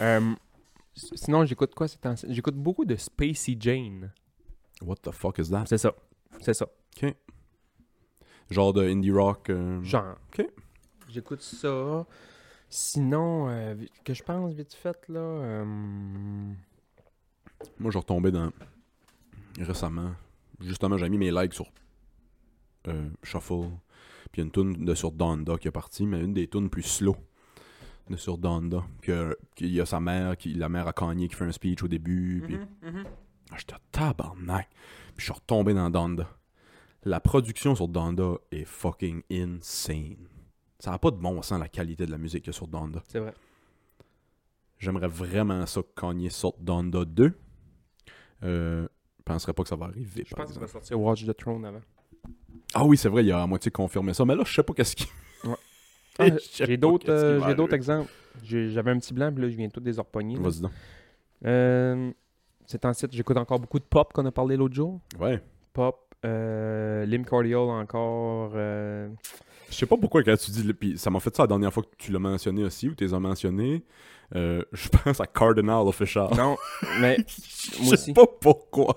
[0.00, 0.20] Euh,
[0.96, 1.86] sinon, j'écoute quoi?
[2.28, 4.10] J'écoute beaucoup de Spacey Jane.
[4.82, 5.64] What the fuck is that?
[5.66, 5.94] C'est ça.
[6.40, 6.66] C'est ça.
[8.50, 9.50] Genre de indie rock.
[9.50, 10.16] euh, Genre.
[10.28, 10.46] Ok.
[11.08, 12.06] J'écoute ça.
[12.68, 13.74] Sinon, euh,
[14.04, 15.18] que je pense vite fait, là.
[15.20, 15.64] euh,
[17.78, 18.50] Moi, je retombé dans.
[19.58, 20.12] Récemment.
[20.60, 21.66] Justement, j'ai mis mes likes sur
[22.88, 23.70] euh, Shuffle.
[24.32, 27.16] Puis une tune de sur Donda qui est partie, mais une des tunes plus slow
[28.14, 28.84] sur Donda.
[29.02, 31.88] Qu'il y a sa mère, qui, la mère à Kanye qui fait un speech au
[31.88, 32.42] début.
[32.46, 32.56] Puis
[33.50, 34.68] Ah, J'étais tabarnak.
[35.16, 36.28] Puis je suis retombé dans Donda.
[37.04, 40.28] La production sur Donda est fucking insane.
[40.78, 42.68] Ça n'a pas de bon sens la qualité de la musique qu'il y a sur
[42.68, 43.02] Donda.
[43.08, 43.34] C'est vrai.
[44.78, 47.32] J'aimerais vraiment ça que Kanye sorte Donda 2.
[48.42, 48.86] Euh,
[49.18, 50.24] je penserais pas que ça va arriver.
[50.26, 51.80] Je par pense qu'il va sortir Watch the Throne avant.
[52.74, 54.24] Ah oui, c'est vrai, il a à moitié confirmé ça.
[54.24, 55.06] Mais là, je sais pas qu'est-ce qui.
[56.18, 58.10] Ah, J'ai d'autres euh, j'ai d'autres exemples.
[58.44, 59.92] J'avais un petit blanc, puis là, je viens tout des.
[59.92, 60.70] Vas-y donc.
[61.44, 62.10] Euh,
[62.66, 65.00] c'est en site, j'écoute encore beaucoup de pop qu'on a parlé l'autre jour.
[65.20, 65.40] Ouais.
[65.72, 68.52] Pop, euh, Lim Cordial encore.
[68.54, 69.08] euh,
[69.70, 70.72] Je sais pas pourquoi quand tu dis.
[70.72, 73.04] Puis ça m'a fait ça la dernière fois que tu l'as mentionné aussi, ou tu
[73.04, 73.84] les as mentionnés.
[74.34, 76.28] Euh, je pense à Cardinal Official.
[76.36, 76.56] Non,
[77.00, 78.94] mais Je sais pas pourquoi.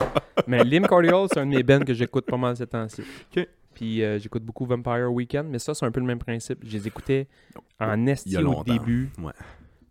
[0.47, 3.01] Mais Lim Cordial, c'est un de mes bands que j'écoute pas mal ces temps-ci.
[3.35, 3.47] Ok.
[3.79, 6.59] Puis euh, j'écoute beaucoup Vampire Weekend, mais ça, c'est un peu le même principe.
[6.65, 7.29] Je les écoutais
[7.79, 8.63] en esti au longtemps.
[8.73, 9.31] début, Ouais.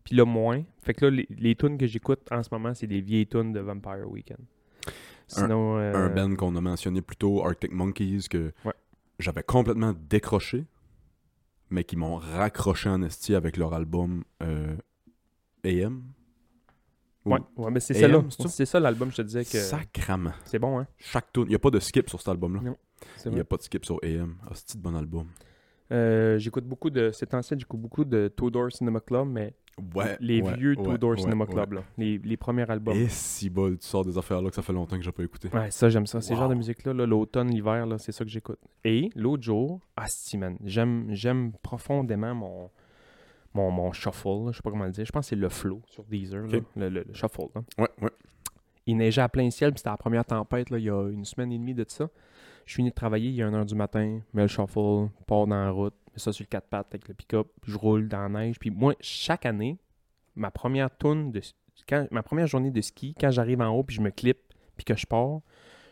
[0.05, 0.63] puis là, moins.
[0.83, 3.51] Fait que là, les, les tunes que j'écoute en ce moment, c'est des vieilles tunes
[3.53, 4.41] de Vampire Weekend.
[5.27, 8.75] Sinon, euh, un band qu'on a mentionné plus tôt, Arctic Monkeys, que Ouais.
[9.19, 10.67] j'avais complètement décroché,
[11.71, 14.77] mais qui m'ont raccroché en esti avec leur album euh,
[15.65, 16.03] AM.
[17.25, 18.23] Ou- Ouais, ouais, mais c'est celle-là.
[18.49, 18.81] c'est ça?
[18.81, 20.33] L'album, je te disais que Sacrament.
[20.45, 20.87] c'est bon, hein?
[20.99, 21.45] Chaque tune.
[21.45, 22.61] Il n'y a pas de skip sur cet album-là.
[22.63, 22.77] Non,
[23.27, 24.37] Il n'y a pas de skip sur AM.
[24.55, 25.27] C'est de bon album.
[25.91, 27.11] Euh, j'écoute beaucoup de.
[27.13, 29.55] C'est ancien, j'écoute beaucoup de Two Door Cinema Club, mais
[29.95, 30.17] Ouais.
[30.21, 31.47] les ouais, vieux ouais, ouais, Cinema.
[31.47, 32.97] Club, là, les, les premiers albums.
[32.97, 35.23] Et si bol, tu sors des affaires là que ça fait longtemps que j'ai pas
[35.23, 35.49] écouté.
[35.55, 36.21] Ouais, ça, j'aime ça.
[36.21, 38.59] Ces genres de musique-là, là, l'automne, l'hiver, là, c'est ça que j'écoute.
[38.85, 42.71] Et l'autre jour, asti, man, j'aime, j'aime profondément mon,
[43.55, 45.05] mon, mon shuffle, je sais pas comment le dire.
[45.07, 47.43] Je pense que c'est le flow sur Deezer, là, le, le- le shuffle.
[47.55, 47.63] là.
[47.79, 48.11] Ouais, ouais.
[48.87, 51.25] Il neigeait à plein ciel, puis c'était la première tempête, là, il y a une
[51.25, 52.09] semaine et demie de ça.
[52.69, 55.65] Je finis de travailler, il y a 1h du matin, mets le shuffle, pars dans
[55.65, 58.29] la route, mets ça sur le 4 pattes avec le pick-up, je roule dans la
[58.29, 58.59] neige.
[58.59, 59.79] Puis moi, chaque année,
[60.37, 61.41] ma première tourne de
[61.89, 64.37] quand, ma première journée de ski, quand j'arrive en haut, puis je me clip,
[64.77, 65.41] puis que je pars,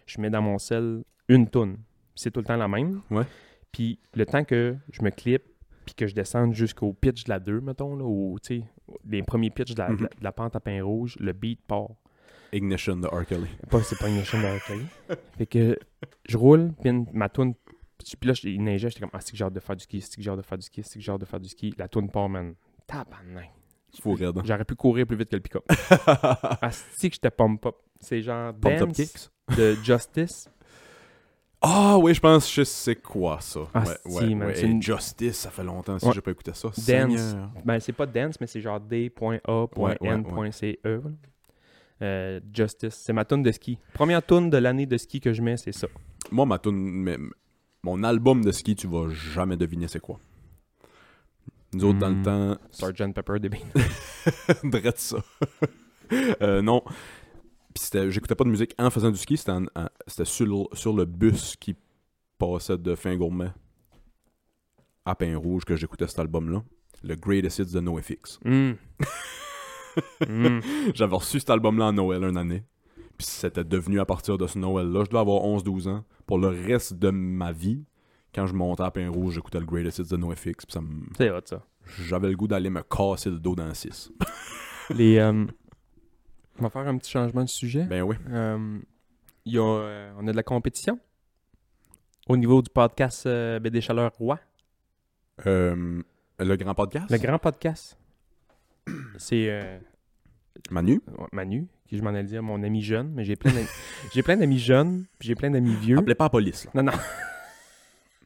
[0.06, 1.78] je mets dans mon sel une toune.
[2.14, 3.00] C'est tout le temps la même.
[3.10, 3.24] Ouais.
[3.72, 5.44] Puis le temps que je me clip,
[5.86, 8.64] puis que je descende jusqu'au pitch de la 2, mettons, là, ou, tu sais,
[9.08, 9.96] les premiers pitchs de la, Mhm.
[9.96, 11.88] de la- de la pente à pain rouge, le beat part.
[12.56, 13.26] Ignition de R.
[13.26, 13.46] Kelly.
[13.70, 15.18] Pas, c'est pas chaîne de hockey.
[15.38, 15.78] Fait que
[16.28, 17.54] je roule, puis ma toune.
[18.20, 20.00] Puis là, il neigeait, j'étais comme, ah, c'est que j'ai hâte de faire du ski,
[20.00, 21.48] c'est que j'ai hâte de faire du ski, c'est que j'ai hâte de faire du
[21.48, 21.74] ski.
[21.76, 22.54] La toune part, man.
[22.86, 23.50] Tabarnak.
[24.44, 25.64] J'aurais pu courir plus vite que le pick-up.
[26.06, 27.76] Ah, c'est que j'étais pump up.
[28.00, 29.30] C'est genre up Dance kicks?
[29.56, 30.48] de Justice.
[31.68, 33.60] Ah oui, je pense que sais quoi ça.
[33.72, 34.54] Ah, ouais, si, ouais, man, ouais.
[34.54, 36.68] c'est une- Justice, ça fait longtemps si j'ai pas écouté ça.
[36.68, 36.76] Dance.
[36.78, 37.50] Seigneur.
[37.64, 41.02] Ben, c'est pas Dance, mais c'est genre D.A.N.C.E.
[42.02, 42.94] Euh, Justice.
[42.94, 43.78] C'est ma toune de ski.
[43.94, 45.86] Première toune de l'année de ski que je mets, c'est ça.
[46.30, 47.18] Moi, ma tune, mais-
[47.82, 50.18] mon album de ski, tu vas jamais deviner c'est quoi.
[51.72, 52.18] Nous autres, dans Hmm.
[52.18, 53.12] le temps, Sgt.
[53.14, 53.50] Pepper de
[54.70, 55.18] drette ça.
[56.40, 56.82] Euh, non.
[57.74, 61.04] Puis c'était- j'écoutais pas de musique en faisant du ski, c'était sur, le- sur le
[61.04, 61.74] bus qui
[62.38, 63.50] passait de Fin Gourmet
[65.04, 66.62] à Pain Rouge que j'écoutais cet album-là.
[67.02, 68.38] Le Greatest Hits de NoFX.
[68.44, 68.72] Hmm.
[70.28, 70.60] Hmm.
[70.94, 72.64] J'avais reçu cet album-là en Noël une année.
[73.18, 75.04] Puis c'était devenu à partir de ce Noël-là.
[75.04, 76.04] Je dois avoir 11-12 ans.
[76.26, 77.84] Pour le reste de ma vie,
[78.34, 80.42] quand je montais à Pain Rouge, j'écoutais le Greatest Hits de NoFX.
[80.66, 81.62] Puis ça me- C'est hot, ça.
[82.02, 84.10] j'avais le goût d'aller me casser le dos dans le 6.
[84.90, 85.46] Les, euh,
[86.58, 87.84] On va faire un petit changement de sujet.
[87.84, 88.16] Ben oui.
[88.30, 88.78] Euh,
[89.46, 90.98] il y a, euh, on a de la compétition
[92.28, 94.38] au niveau du podcast euh, BD Chaleur Roi.
[95.46, 96.02] Euh,
[96.38, 97.10] le grand podcast?
[97.10, 97.96] Le grand podcast.
[99.18, 99.78] C'est euh,
[100.70, 101.00] Manu?
[101.32, 103.68] Manu, qui je m'en allais dire mon ami jeune, mais j'ai plein d'amis,
[104.14, 105.98] j'ai plein d'amis jeunes, puis j'ai plein d'amis vieux.
[105.98, 106.64] Appelez pas la police.
[106.66, 106.70] Là.
[106.74, 106.98] Non, non.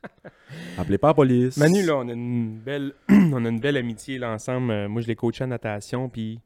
[0.78, 1.56] Appelez pas la police.
[1.56, 4.70] Manu, là, on a une belle, on a une belle amitié là, ensemble.
[4.70, 6.40] Euh, moi, je l'ai coaché en natation, puis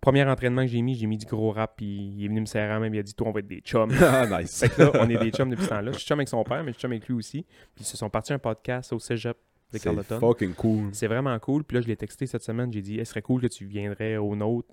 [0.00, 2.46] premier entraînement que j'ai mis, j'ai mis du gros rap, puis il est venu me
[2.46, 3.90] serrer main, puis il a dit Toi, on va être des chums.
[4.00, 4.60] ah, nice.
[4.60, 5.92] Fait que là, on est des chums depuis ce temps-là.
[5.92, 7.44] Je suis chum avec son père, mais je suis chum avec lui aussi.
[7.74, 9.36] Puis ils se sont partis un podcast au cégep
[9.78, 10.88] de C'est fucking cool.
[10.92, 11.64] C'est vraiment cool.
[11.64, 12.72] Puis là, je l'ai texté cette semaine.
[12.72, 14.68] J'ai dit, ce serait cool que tu viendrais au nôtre,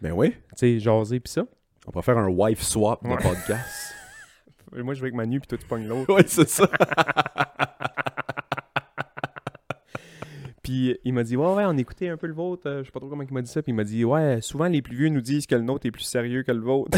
[0.00, 0.30] Ben oui.
[0.30, 1.44] tu sais, jaser, puis ça.
[1.86, 3.16] On pourrait faire un wife swap de Ouais.
[3.16, 3.94] podcast.
[4.72, 6.14] Moi, je vais avec Manu, puis toi, tu pognes l'autre.
[6.14, 6.66] ouais, c'est ça.
[10.62, 12.68] Puis il m'a dit, ouais, ouais, on écoutait un peu le vôtre.
[12.68, 13.62] Euh, je sais pas trop comment il m'a dit ça.
[13.62, 15.90] Puis il m'a dit, ouais, souvent les plus vieux nous disent que le nôtre est
[15.90, 16.96] plus sérieux que le vôtre.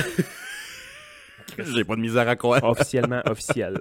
[1.74, 2.62] J'ai pas de misère à croire.
[2.64, 3.80] Officiellement officiel.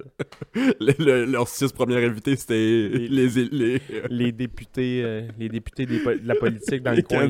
[0.56, 5.86] Le- le- leurs six premiers invités, c'était les, les, les, Les députés, euh, les députés
[5.86, 7.28] des de la politique dans les le coin.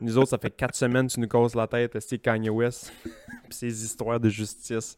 [0.00, 2.92] Nous autres, ça fait quatre semaines que tu nous casses la tête, c'est Kanye West,
[3.04, 3.12] puis
[3.50, 4.96] ses histoires de justice.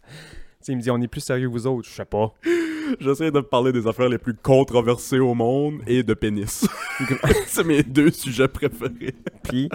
[0.68, 1.88] Il me dit, on est plus sérieux que vous autres.
[1.88, 2.32] Je sais pas.
[3.00, 6.66] J'essaie de parler des affaires les plus controversées au monde et de pénis.
[7.46, 9.14] c'est mes deux sujets préférés.
[9.42, 9.68] Puis,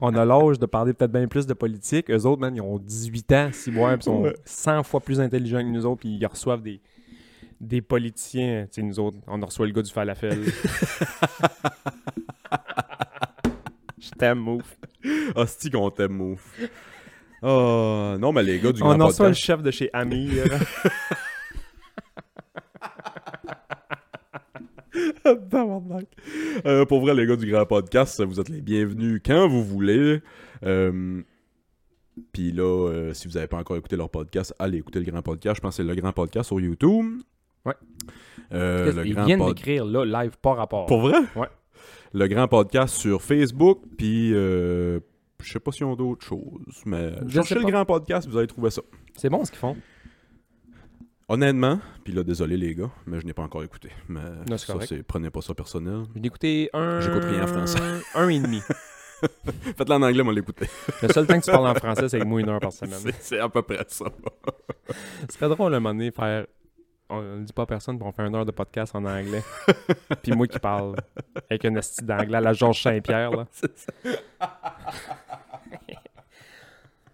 [0.00, 2.10] on a l'âge de parler peut-être bien plus de politique.
[2.10, 4.34] Eux autres, man, ils ont 18 ans, si puis ils sont Ouais.
[4.44, 6.80] 100 fois plus intelligents que nous autres, puis ils reçoivent des,
[7.60, 8.66] des politiciens.
[8.66, 10.44] Tu sais, nous autres, on reçoit le gars du falafel.
[13.98, 14.76] Je t'aime, Mouf.
[15.34, 16.54] Hostie qu'on t'aime, mouf.
[17.48, 20.44] Oh, non, mais les gars du On grand en reçoit le chef de chez Amir.
[25.50, 26.06] Tabarnak.
[26.64, 30.20] Euh, pour vrai, les gars du grand podcast, vous êtes les bienvenus quand vous voulez.
[30.64, 31.22] Euh,
[32.32, 35.22] Puis là, euh, si vous n'avez pas encore écouté leur podcast, allez écouter le grand
[35.22, 35.56] podcast.
[35.56, 37.20] Je pense que c'est le grand podcast sur YouTube.
[37.64, 37.74] Ouais.
[38.52, 40.86] Euh, le Ils grand viennent pod- d'écrire là, live, pas rapport.
[40.86, 41.18] Pour vrai?
[41.34, 41.48] Ouais.
[42.12, 45.00] Le grand podcast sur Facebook, puis euh,
[45.42, 48.46] je sais pas si ont d'autres choses, mais Je cherchez le grand podcast, vous allez
[48.46, 48.82] trouver ça.
[49.16, 49.76] C'est bon ce qu'ils font.
[51.28, 53.90] Honnêtement, puis là, désolé les gars, mais je n'ai pas encore écouté.
[54.08, 54.88] Mais Non, ça, correct.
[54.88, 56.04] c'est prenez pas ça personnel.
[56.14, 57.00] J'ai écouté un.
[57.00, 57.80] J'écoute rien en français.
[58.14, 58.60] Un et demi.
[59.76, 60.66] Faites-le en anglais, moi l'écouter.
[61.02, 63.00] Le seul temps que tu parles en français, c'est avec moi une heure par semaine.
[63.18, 64.04] C'est à peu près ça.
[65.28, 66.46] Ce serait drôle un moment donné faire.
[67.08, 69.04] On ne le dit pas à personne, puis on fait une heure de podcast en
[69.04, 69.42] anglais.
[70.22, 70.96] puis moi qui parle
[71.48, 73.30] avec un esti d'anglais à la Georges Saint-Pierre.
[73.30, 73.46] Là.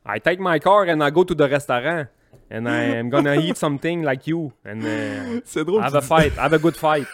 [0.05, 2.09] I take my car and I go to the restaurant.
[2.51, 4.53] And I am gonna eat something like you.
[4.65, 5.81] And uh, C'est drôle.
[5.83, 6.33] have a fight.
[6.35, 7.07] Have a good fight.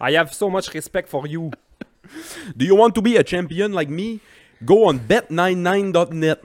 [0.00, 1.50] I have so much respect for you.
[2.56, 4.20] Do you want to be a champion like me?
[4.64, 6.40] Go on bet99.net.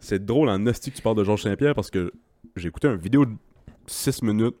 [0.00, 2.12] C'est drôle en hostie que tu parles de Georges Saint-Pierre parce que
[2.54, 3.34] j'ai écouté une vidéo de
[3.86, 4.56] 6 minutes.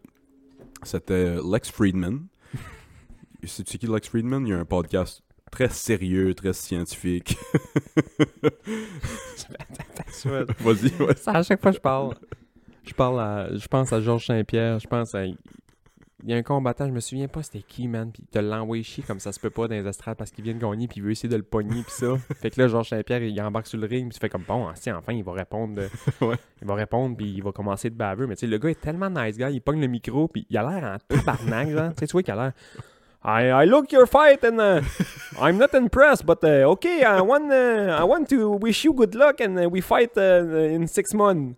[0.82, 2.26] C'était Lex Friedman.
[3.44, 4.46] C'est qui Lex Friedman?
[4.46, 5.22] Il y a un podcast
[5.56, 7.38] très sérieux, très scientifique.
[10.60, 11.14] Vas-y, ouais.
[11.26, 12.14] À chaque fois que je parle,
[12.84, 15.36] je parle à, je pense à Georges Saint-Pierre, je pense à, il
[16.26, 19.02] y a un combattant, je me souviens pas c'était qui, man, puis te l'envoyer chier
[19.06, 21.02] comme ça se peut pas dans les astrales parce qu'il vient de gagner puis il
[21.04, 22.16] veut essayer de le pogner puis ça.
[22.40, 24.68] fait que là, Georges Saint-Pierre, il embarque sur le ring puis il fait comme bon,
[24.74, 25.88] si enfin, il va répondre, de-
[26.26, 26.36] Ouais.
[26.60, 28.26] il va répondre puis il va commencer de baveux.
[28.26, 30.56] Mais tu sais, le gars est tellement nice guy, il pogne le micro puis il
[30.58, 31.90] a l'air en tabarnak, genre.
[31.94, 32.52] Tu sais, tu vois qu'il a l'air.
[33.26, 34.82] I, I look your fight and uh,
[35.40, 39.16] I'm not impressed, but uh, okay, I want, uh, I want to wish you good
[39.16, 41.56] luck and uh, we fight uh, in six months.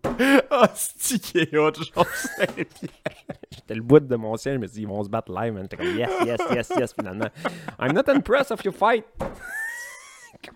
[0.51, 2.66] Ah, c'est qui est Saint-Pierre.
[3.51, 5.53] J'étais le bout de mon ciel, je me suis dit, ils vont se battre live,
[5.53, 5.64] man.
[5.64, 7.29] J'étais comme, yes, yes, yes, yes, finalement.
[7.79, 9.05] I'm not impressed of your fight.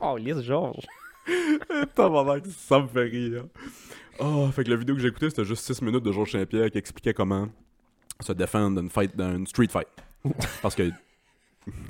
[0.01, 0.87] Oh, lisse, Georges.
[1.95, 3.45] Tabarnak, ça me fait rire.
[4.19, 6.71] Oh, fait que la vidéo que j'ai écoutée, c'était juste 6 minutes de Georges Saint-Pierre
[6.71, 7.49] qui expliquait comment
[8.21, 9.89] se défendre d'une fight, d'une street fight.
[10.62, 10.91] Parce que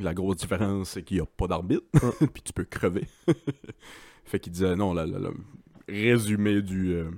[0.01, 1.83] la grosse différence, c'est qu'il n'y a pas d'arbitre,
[2.33, 3.07] puis tu peux crever.
[4.25, 5.33] fait qu'il disait, non, le,
[5.89, 7.11] résumé du, euh,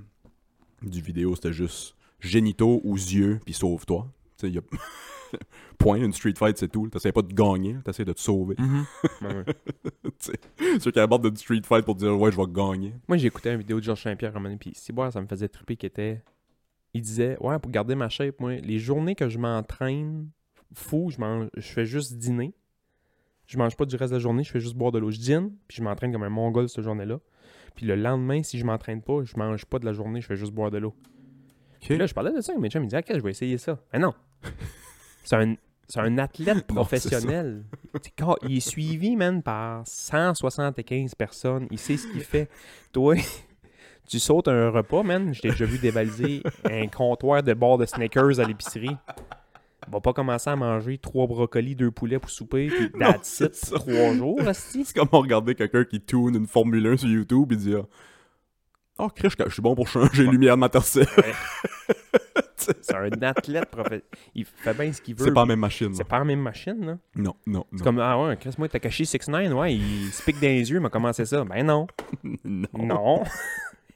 [0.81, 4.07] du vidéo, c'était juste génitaux aux yeux, puis sauve-toi.
[4.37, 4.61] Tu sais, il y a...
[5.77, 6.87] Point, une street fight, c'est tout.
[6.87, 8.55] T'essayes pas de gagner, t'essayes de te sauver.
[9.21, 9.43] Ouais.
[10.03, 12.93] Tu sais, Ceux qui abordent une street fight pour dire, ouais, je vais gagner.
[13.09, 15.75] Moi, j'ai écouté une vidéo de Georges Saint-Pierre donné, puis si ça me faisait triper
[15.75, 16.23] qui était.
[16.93, 20.29] Il disait, ouais, pour garder ma shape, moi, les journées que je m'entraîne
[20.75, 22.53] fou, je mange, je fais juste dîner.
[23.47, 25.11] Je mange pas du reste de la journée, je fais juste boire de l'eau.
[25.11, 27.19] Je dîne, puis je m'entraîne comme un mongol cette journée-là.
[27.75, 30.35] Puis le lendemain, si je m'entraîne pas, je mange pas de la journée, je fais
[30.35, 30.95] juste boire de l'eau.
[31.81, 33.31] Puis là, je parlais de ça avec mes chums, ils me disaient, ok, je vais
[33.31, 33.79] essayer ça.
[33.93, 34.13] Mais non.
[35.23, 35.55] C'est un,
[35.97, 37.63] un athlète professionnel.
[38.47, 41.67] Il est suivi, man, par 175 personnes.
[41.71, 42.49] Il sait ce qu'il fait.
[42.91, 43.15] Toi,
[44.07, 45.33] tu sautes un repas, man.
[45.33, 48.97] Je t'ai déjà vu dévaliser un comptoir de bord de Snickers à l'épicerie.
[49.91, 54.13] Va pas commencer à manger trois brocolis, deux poulets pour souper, puis that's it, trois
[54.13, 54.39] jours.
[54.53, 57.85] C'est comme regarder quelqu'un qui tune une Formule 1 sur YouTube et dire
[58.97, 61.07] Oh, Chris, je suis bon pour changer les lumières de ma tercelle.
[62.57, 64.01] C'est un athlète professionnel.
[64.33, 65.25] Il fait bien ce qu'il veut.
[65.25, 65.93] C'est pas la même machine.
[65.93, 66.97] C'est pas la même machine, là.
[67.15, 67.83] Non, non, C'est non.
[67.83, 70.81] comme, ah ouais, Chris, moi, Takashi 6ix9ine, ouais, il se pique dans les yeux, il
[70.81, 71.43] m'a commencé ça.
[71.43, 71.87] Ben non,
[72.43, 72.67] non.
[72.73, 73.23] non.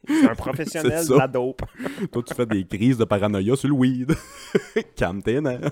[0.10, 1.62] C'est un professionnel de la dope.
[2.12, 4.14] Toi, tu fais des crises de paranoïa sur le weed.
[4.96, 5.72] Calme tes nerfs.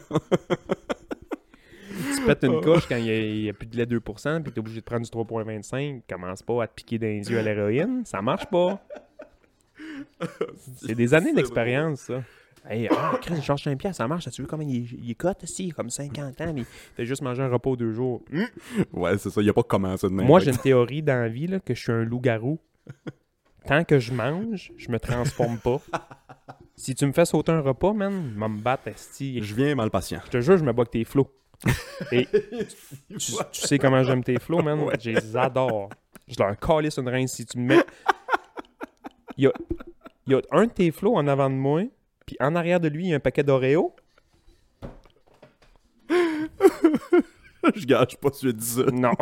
[2.16, 4.80] Tu pètes une couche quand il y a, plus de lait 2%, puis t'es obligé
[4.80, 8.22] de prendre du 3.25, commence pas à te piquer dans les yeux à l'héroïne, ça
[8.22, 8.80] marche pas.
[10.78, 12.22] C'est des années d'expérience, ça.
[12.70, 14.28] Hey, ah, Chris, Georges Saint-Pierre, ça marche.
[14.28, 16.66] As-tu vu comment il, il cote, a comme 50 ans, mais il
[16.96, 18.22] fait juste manger un repas aux deux jours.
[18.34, 18.46] Hum.
[18.92, 19.42] Ouais, c'est ça.
[19.42, 20.28] Il a pas commencé de même.
[20.28, 22.60] Moi, j'ai une théorie dans la vie, là, que je suis un loup-garou.
[23.68, 25.82] Tant que je mange, je me transforme pas.
[26.80, 29.42] Si tu me fais sauter un repas, man, je me battre, esti.
[29.42, 30.22] Je viens mal patient.
[30.26, 31.28] Je te jure, je me bats avec tes flots.
[32.12, 33.18] Et tu,
[33.52, 34.82] tu sais comment j'aime tes flots, man?
[34.82, 34.94] Ouais.
[35.02, 35.90] Je les adore.
[36.28, 37.84] Je leur calisse une reine si tu me mets.
[39.38, 39.54] Il y a,
[40.28, 41.82] il y a un de tes flots en avant de moi,
[42.28, 43.96] puis en arrière de lui, il y a un paquet d'Oreo.
[47.76, 48.84] je gâche pas, tu as dit ça.
[48.94, 49.14] Non.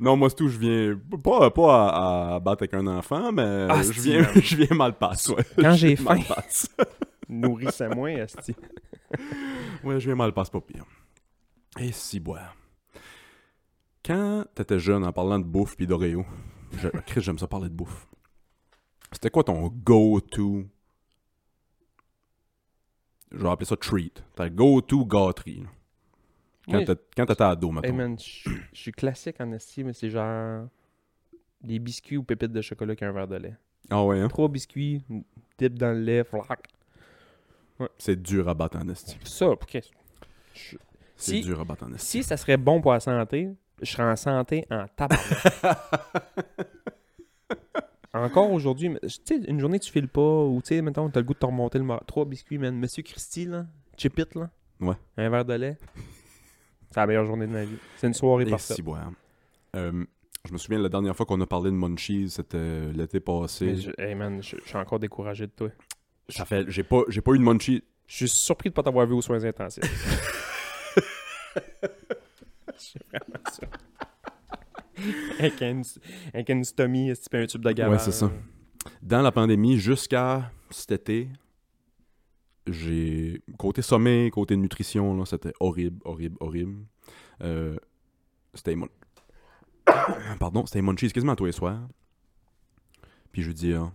[0.00, 0.48] Non, moi, c'est tout.
[0.48, 4.56] Je viens pas, pas à, à battre avec un enfant, mais Ah, je, viens, je
[4.56, 5.28] viens mal passe.
[5.28, 5.44] Ouais.
[5.58, 6.18] Quand j'ai faim.
[7.28, 8.54] Nourrissez-moi, esti.
[9.82, 10.84] Ouais, je viens mal passe pas pire.
[11.78, 12.54] Et si boire.
[14.04, 16.24] Quand t'étais jeune, en parlant de bouffe pis d'Oreo,
[16.76, 16.88] je...
[17.06, 18.06] Chris, j'aime ça parler de bouffe.
[19.12, 20.64] C'était quoi ton go-to?
[23.32, 24.22] Je vais appeler ça treat.
[24.36, 25.64] Ta go-to gâterie.
[26.66, 27.94] Quand Moi, t'étais- ado, Hey mettons.
[27.94, 30.66] man, je suis classique en esti, mais c'est genre
[31.60, 33.54] des biscuits ou pépites de chocolat avec un verre de lait.
[33.90, 34.28] Ah ouais, hein?
[34.28, 35.02] Trois biscuits,
[35.58, 36.68] dip dans le lait, flac.
[37.98, 39.18] C'est dur à battre en esti.
[39.24, 39.78] Ça, ok.
[40.54, 40.76] Je-
[41.16, 42.06] C'est Si- dur à battre en esti.
[42.06, 43.50] Si ça serait bon pour la santé,
[43.82, 45.16] je serais en santé en tabac.
[48.12, 51.26] Encore aujourd'hui, tu sais, une journée tu files pas, ou tu sais, mettons, t'as le
[51.26, 51.84] goût de te remonter le.
[52.06, 52.76] Trois biscuits, man.
[52.76, 54.50] Monsieur Christy, là, chip it, là.
[54.80, 54.94] Ouais.
[55.16, 55.76] Un verre de lait.
[56.94, 57.76] C'est la meilleure journée de ma vie.
[57.96, 58.78] C'est une soirée parfaite.
[59.74, 60.04] Euh,
[60.46, 63.66] je me souviens, la dernière fois qu'on a parlé de munchies, c'était l'été passé.
[63.66, 65.68] Mais je- hey man, je, je suis encore découragé de toi.
[66.28, 66.70] Ça fait...
[66.70, 69.22] J'ai pas, j'ai pas eu de munchies Je suis surpris de pas t'avoir vu aux
[69.22, 69.82] soins intensifs.
[72.76, 73.66] C'est vraiment ça.
[75.40, 75.82] avec, une,
[76.32, 77.82] avec une stomie, un tube de?
[77.88, 78.30] Ouais, c'est ça.
[79.02, 81.28] dans la pandémie jusqu'à cet été,
[82.66, 83.42] j'ai.
[83.58, 86.76] Côté sommeil, côté nutrition, là, c'était horrible, horrible, horrible.
[87.42, 87.76] Euh,
[88.54, 88.88] c'était mon.
[90.40, 91.80] Pardon, c'était munchies quasiment tous les soirs.
[93.32, 93.90] Puis je veux dire,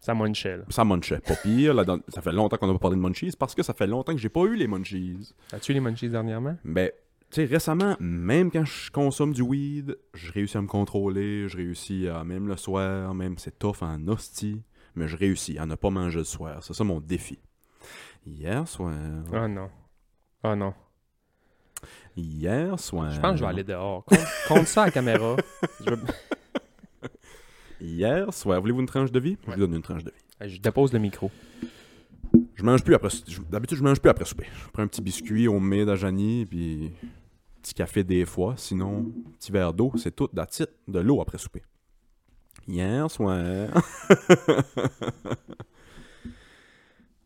[0.00, 0.64] Ça munchait, là.
[0.68, 1.74] ça munchait pas pire.
[1.74, 3.86] là, dans- ça fait longtemps qu'on n'a pas parlé de munchies parce que ça fait
[3.86, 5.34] longtemps que j'ai pas eu les munchies.
[5.52, 6.56] As-tu eu les munchies dernièrement?
[6.64, 6.90] Ben,
[7.30, 11.56] tu sais, récemment, même quand je consomme du weed, je réussis à me contrôler, je
[11.56, 14.62] réussis à, même le soir, même c'est tough en hostie,
[14.94, 16.62] mais je réussis à ne pas manger le soir.
[16.62, 17.38] C'est ça mon défi.
[18.26, 18.94] Hier soir.
[19.32, 19.70] Oh non.
[20.44, 20.74] Oh non.
[22.16, 23.10] Hier soir.
[23.10, 24.04] Je pense que je vais aller dehors.
[24.04, 24.18] Compte,
[24.48, 25.36] compte ça à la caméra.
[25.86, 25.94] Je,
[27.80, 28.60] Hier soir.
[28.60, 29.36] Voulez-vous une tranche de vie?
[29.42, 29.54] Je Ouais.
[29.54, 30.50] vous donne une tranche de vie.
[30.50, 31.30] je dépose le micro.
[32.54, 33.08] Je mange plus après.
[33.50, 34.46] D'habitude, je mange plus après souper.
[34.66, 36.92] Je prends un petit biscuit au mets d'Ajani, puis
[37.62, 38.54] petit café des fois.
[38.58, 40.28] Sinon, petit verre d'eau, c'est tout.
[40.28, 40.68] That's it.
[40.86, 41.62] De l'eau après souper.
[42.70, 43.68] Hier soir.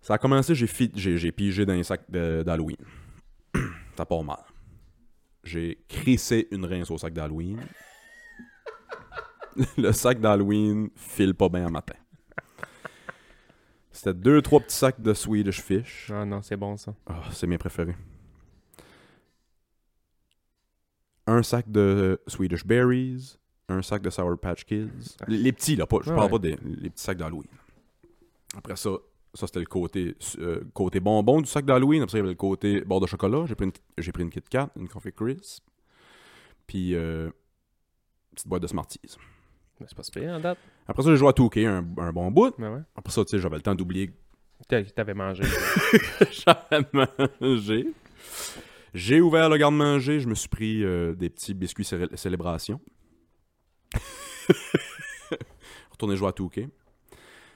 [0.00, 2.76] Ça a commencé, j'ai fi- j'ai j'ai pigé dans un sac de- d'Halloween.
[3.96, 4.38] Ça part mal.
[5.42, 7.60] J'ai crissé une rince au sac d'Halloween.
[9.78, 11.94] Le sac d'Halloween file pas bien un matin.
[13.92, 16.10] C'était deux, trois petits sacs de Swedish Fish.
[16.12, 16.94] Oh non, c'est bon ça.
[17.06, 17.96] Ah, c'est mes préférés.
[21.26, 23.36] Un sac de Swedish Berries.
[23.68, 24.88] Un sac de Sour Patch Kids.
[25.28, 26.38] Les, les petits, là, pas, je Ouais, parle ouais.
[26.38, 27.46] pas des les petits sacs d'Halloween.
[28.56, 28.90] Après ça,
[29.32, 32.02] ça c'était le côté, euh, côté bonbon du sac d'Halloween.
[32.02, 33.44] Après ça, il y avait le côté bord de chocolat.
[33.46, 35.64] J'ai pris une, pris une Kit Kat, une Coffee Crisp.
[36.66, 37.30] Puis, euh,
[38.34, 39.00] petite boîte de Smarties.
[39.86, 40.58] C'est pas super en date.
[40.86, 42.54] Après ça, j'ai joué à Touquet un, un bon bout.
[42.58, 42.80] Ouais.
[42.94, 44.10] Après ça, tu sais, j'avais le temps d'oublier
[44.68, 45.42] T'avais mangé.
[46.30, 47.92] J'avais mangé.
[48.94, 52.80] J'ai ouvert le garde-manger, je me suis pris euh, des petits biscuits célé- célébration.
[55.90, 56.68] Retourné jouer à Touquet.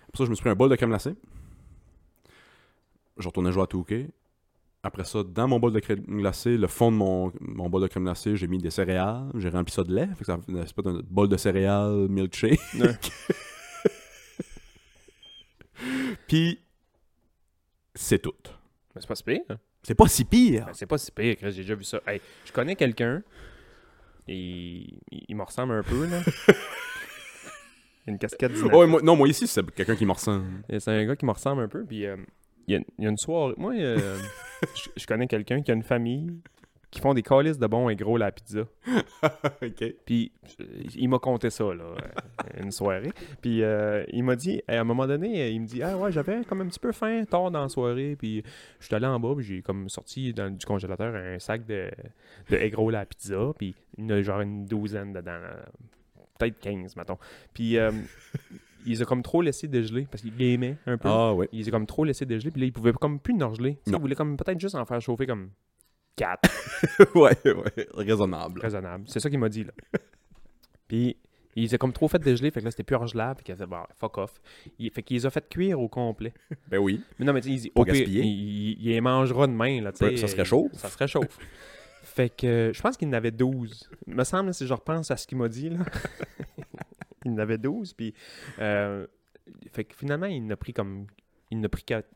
[0.08, 1.14] Après ça, je me suis pris un bol de crème glacée.
[3.18, 4.08] Je retournais jouer à Touquet.
[4.82, 7.88] Après ça, dans mon bol de crème glacée, le fond de mon, mon bol de
[7.88, 9.30] crème glacée, j'ai mis des céréales.
[9.34, 10.06] J'ai rempli ça de lait.
[10.14, 12.60] Fait que ça fait une espèce de bol de céréales milkshake.
[12.78, 12.94] Ouais.
[16.28, 16.60] Puis,
[17.94, 18.34] c'est tout.
[18.94, 19.40] Mais c'est pas super.
[19.82, 20.66] C'est pas si pire.
[20.66, 22.00] Ben, c'est pas si pire, Chris, j'ai déjà vu ça.
[22.06, 23.22] Hey, je connais quelqu'un.
[24.28, 26.20] Il, il me ressemble un peu, là.
[26.48, 26.54] Il
[28.08, 28.52] a une casquette
[28.86, 30.44] moi- non, moi ici, c'est quelqu'un qui me ressemble.
[30.78, 31.84] C'est un gars qui me ressemble un peu.
[31.84, 32.16] Puis euh,
[32.66, 33.54] il, y a, il y a une soirée.
[33.56, 34.18] Moi, euh,
[34.74, 36.40] je, je connais quelqu'un qui a une famille
[36.90, 38.60] qui font des calices de bons et gros la pizza.
[39.62, 39.94] ok.
[40.06, 40.64] Puis euh,
[40.94, 43.12] il m'a conté ça, là, euh, une soirée.
[43.42, 46.10] Puis euh, il m'a dit, à un moment donné, euh, il me dit Ah ouais,
[46.10, 48.16] j'avais comme un petit peu faim tard dans la soirée.
[48.16, 48.42] Puis
[48.80, 51.90] je suis allé en bas, puis j'ai comme sorti dans, du congélateur un sac de,
[52.50, 53.52] de la pizza.
[53.58, 55.40] Puis il y en a genre une douzaine dedans.
[56.38, 57.18] Peut-être 15, mettons.
[57.52, 57.90] Puis euh,
[58.86, 61.08] il les a comme trop laissé dégeler parce qu'il gamait un peu.
[61.08, 61.48] Ah ouais.
[61.52, 62.50] Il les a comme trop laissé dégeler.
[62.50, 63.74] Puis là, il pouvait comme plus norgeler.
[63.74, 63.98] Tu sais, Non.
[63.98, 65.50] Il voulait comme peut-être juste en faire chauffer comme
[66.18, 67.14] 4.
[67.14, 67.86] ouais, ouais.
[67.94, 68.60] Raisonnable.
[68.60, 69.04] raisonnable.
[69.06, 69.72] C'est ça qu'il m'a dit, là.
[70.88, 71.16] Puis,
[71.54, 73.52] il les a comme trop fait dégeler, fait que là, c'était plus orgelable, fait qu'il
[73.54, 74.40] a fait, bon, fuck off.
[74.78, 76.32] Il, fait qu'il les a fait cuire au complet.
[76.68, 77.02] Ben oui.
[77.18, 78.22] Mais non, mais tu sais, il dit, Pas gaspiller.
[78.22, 80.72] il, il- les mangera demain, là, tu ça se réchauffe.
[80.74, 81.38] Ça se réchauffe.
[82.02, 83.90] fait que, je pense qu'il en avait 12.
[84.06, 85.78] Il me semble, si je repense à ce qu'il m'a dit, là.
[87.24, 88.14] il en avait 12, puis...
[88.58, 89.06] euh,
[89.72, 91.06] fait que finalement, il en a pris comme...
[91.50, 92.06] Il en a pris 4,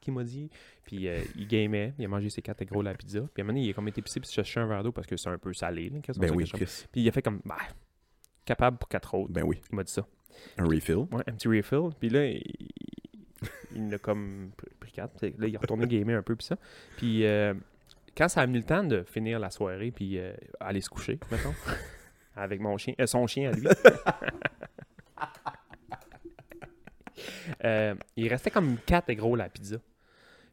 [0.00, 0.50] qu'il m'a dit.
[0.84, 3.20] Puis euh, il gamait, il a mangé ses 4 gros la pizza.
[3.20, 4.92] Puis à un moment donné, il a comme été pissé puis cherché un verre d'eau
[4.92, 5.90] parce que c'est un peu salé.
[5.90, 6.86] là, Ben oui, Chris.
[6.92, 7.56] puis il a fait comme, bah,
[8.44, 9.32] capable pour quatre autres.
[9.32, 9.60] Ben oui.
[9.70, 10.06] Il m'a dit ça.
[10.58, 10.96] Un refill?
[11.12, 11.90] Ouais, un petit refill.
[12.00, 12.42] Puis là, il,
[13.74, 15.18] il a comme pr- pris quatre.
[15.18, 16.56] Puis Là, il est retourné gamer un peu, puis ça.
[16.96, 17.54] Puis euh,
[18.16, 21.18] quand ça a mis le temps de finir la soirée, puis euh, aller se coucher,
[21.30, 21.54] mettons,
[22.36, 23.66] avec mon chien, euh, son chien à lui.
[27.64, 29.76] euh, il restait comme quatre gros la pizza.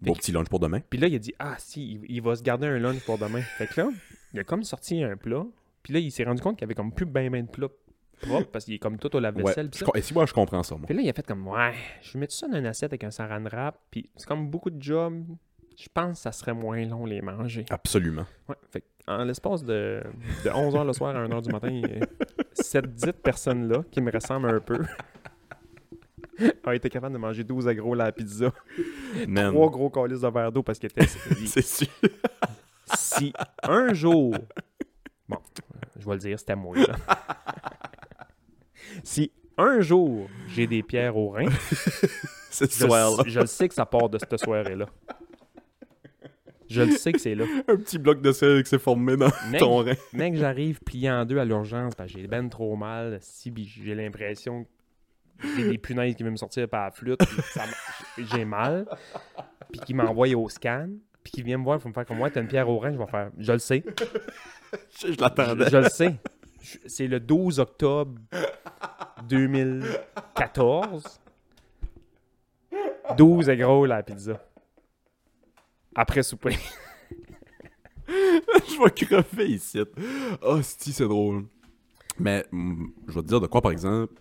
[0.02, 0.80] Bon que- petit lunch pour demain.
[0.90, 3.18] Puis là, il a dit Ah, si, il, il va se garder un lunch pour
[3.18, 3.42] demain.
[3.42, 3.90] Fait que là,
[4.34, 5.46] il a comme sorti un plat.
[5.84, 7.68] Puis là, il s'est rendu compte qu'il avait comme plus ben ben de plats
[8.22, 9.70] propres parce qu'il est comme tout au lave-vaisselle.
[9.70, 9.86] Pis ça.
[9.96, 10.86] Et si moi, je comprends ça, moi.
[10.86, 13.04] Puis là, il a fait comme Ouais, je vais mettre ça dans une assiette avec
[13.04, 13.78] un saran wrap.
[13.92, 15.24] Puis c'est comme beaucoup de jobs.
[15.78, 17.64] Je pense que ça serait moins long les manger.
[17.70, 18.26] Absolument.
[18.50, 18.56] Ouais.
[18.72, 20.04] Fait en l'espace de,
[20.46, 21.82] de 11h le soir à 1h du matin,
[22.54, 24.80] cette dite personne-là, qui me ressemble un peu,
[26.64, 28.52] a été capable de manger 12 agros la pizza,
[29.28, 29.52] Man.
[29.52, 31.06] trois gros calices de verre d'eau parce qu'il était.
[31.46, 31.88] C'est sûr.
[32.96, 33.34] si
[33.64, 34.36] un jour,
[35.28, 35.38] bon,
[36.00, 36.96] je vais le dire, c'était moi, là.
[39.04, 41.50] si un jour j'ai des pierres au rein,
[42.50, 43.24] C'est ce je, soir-là.
[43.28, 44.86] je le sais que ça part de cette soirée-là.
[46.70, 47.46] Je le sais que c'est là.
[47.68, 49.96] Un petit bloc de sel qui s'est formé dans Mec, ton rein.
[50.14, 53.18] mec, j'arrive plié en deux à l'urgence que j'ai ben trop mal.
[53.22, 53.52] Si
[53.84, 54.68] j'ai l'impression
[55.56, 57.22] j'ai des punaises qui veulent me sortir par la flûte,
[58.18, 58.86] j'ai mal,
[59.72, 60.90] puis qui m'envoie au scan,
[61.24, 62.92] puis qui vient me voir pour me faire comme moi, t'as une pierre au rein,
[62.92, 63.84] je vais faire, je le sais,
[65.00, 65.70] Je, l'attendais.
[65.70, 66.16] je le sais.
[66.86, 68.20] C'est le 12 octobre
[69.28, 71.20] 2014.
[73.18, 74.40] 12 est gros la pizza.
[75.96, 76.56] Après souper.
[78.08, 79.82] je vais crever ici.
[80.42, 81.46] Oh, si, c'est drôle.
[82.20, 84.14] Mais, mm, je vais te dire de quoi, par exemple,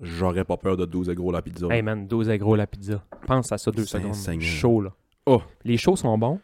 [0.00, 1.66] j'aurais pas peur de 12 gros la pizza.
[1.70, 3.04] Hey man, 12 est gros la pizza.
[3.26, 4.14] Pense à ça deux secondes.
[4.40, 4.92] Chaud là.
[5.26, 5.42] Oh.
[5.64, 6.40] Les chauds sont bons.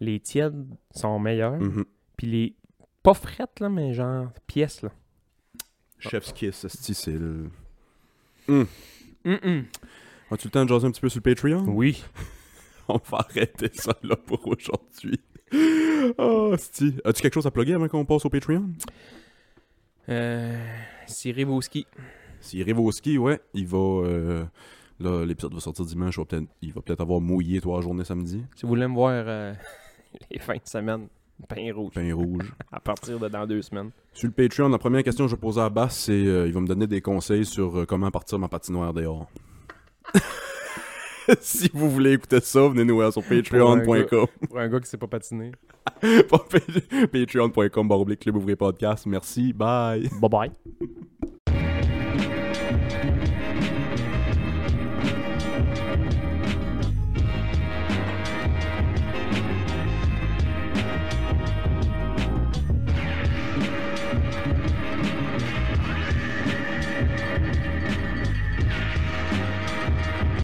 [0.00, 1.58] Les tièdes sont meilleurs.
[1.58, 1.84] Mhm.
[2.16, 2.54] Puis les.
[3.02, 4.90] Pas frettes là, mais genre pièces là.
[5.98, 7.48] Chef's kiss, c'est le...
[8.48, 8.66] Hum,
[10.30, 11.64] As-tu le temps de jaser un petit peu sur le Patreon?
[11.68, 12.04] Oui.
[12.88, 15.20] On va arrêter ça là pour aujourd'hui.
[16.18, 16.94] Oh, sti.
[17.04, 18.70] As-tu quelque chose à plugger avant qu'on passe au Patreon?
[20.08, 20.56] Euh.
[21.06, 21.86] Cyril Bouski.
[22.46, 23.76] S'il arrive au ski, ouais, il va...
[23.78, 24.44] euh,
[25.00, 28.04] là, l'épisode va sortir dimanche, il va peut-être il va peut-être avoir mouillé trois journées
[28.04, 28.44] samedi.
[28.54, 29.52] Si vous voulez me voir euh,
[30.30, 31.08] les fins de semaine,
[31.48, 31.92] pain rouge.
[31.92, 32.54] Pain rouge.
[32.72, 33.90] À partir de dans deux semaines.
[34.12, 36.52] Sur le Patreon, la première question que je vais poser à Bass, c'est euh, il
[36.52, 39.26] va me donner des conseils sur comment partir ma patinoire dehors.
[41.40, 44.26] si vous voulez écouter ça, venez nous voir sur patreon.com.
[44.48, 45.50] Pour un gars qui sait pas patiner.
[47.10, 49.04] Patreon.com Club Ouvrier Podcast.
[49.06, 50.08] Merci, bye.
[50.20, 50.52] Bye bye.
[52.18, 52.45] Thank you.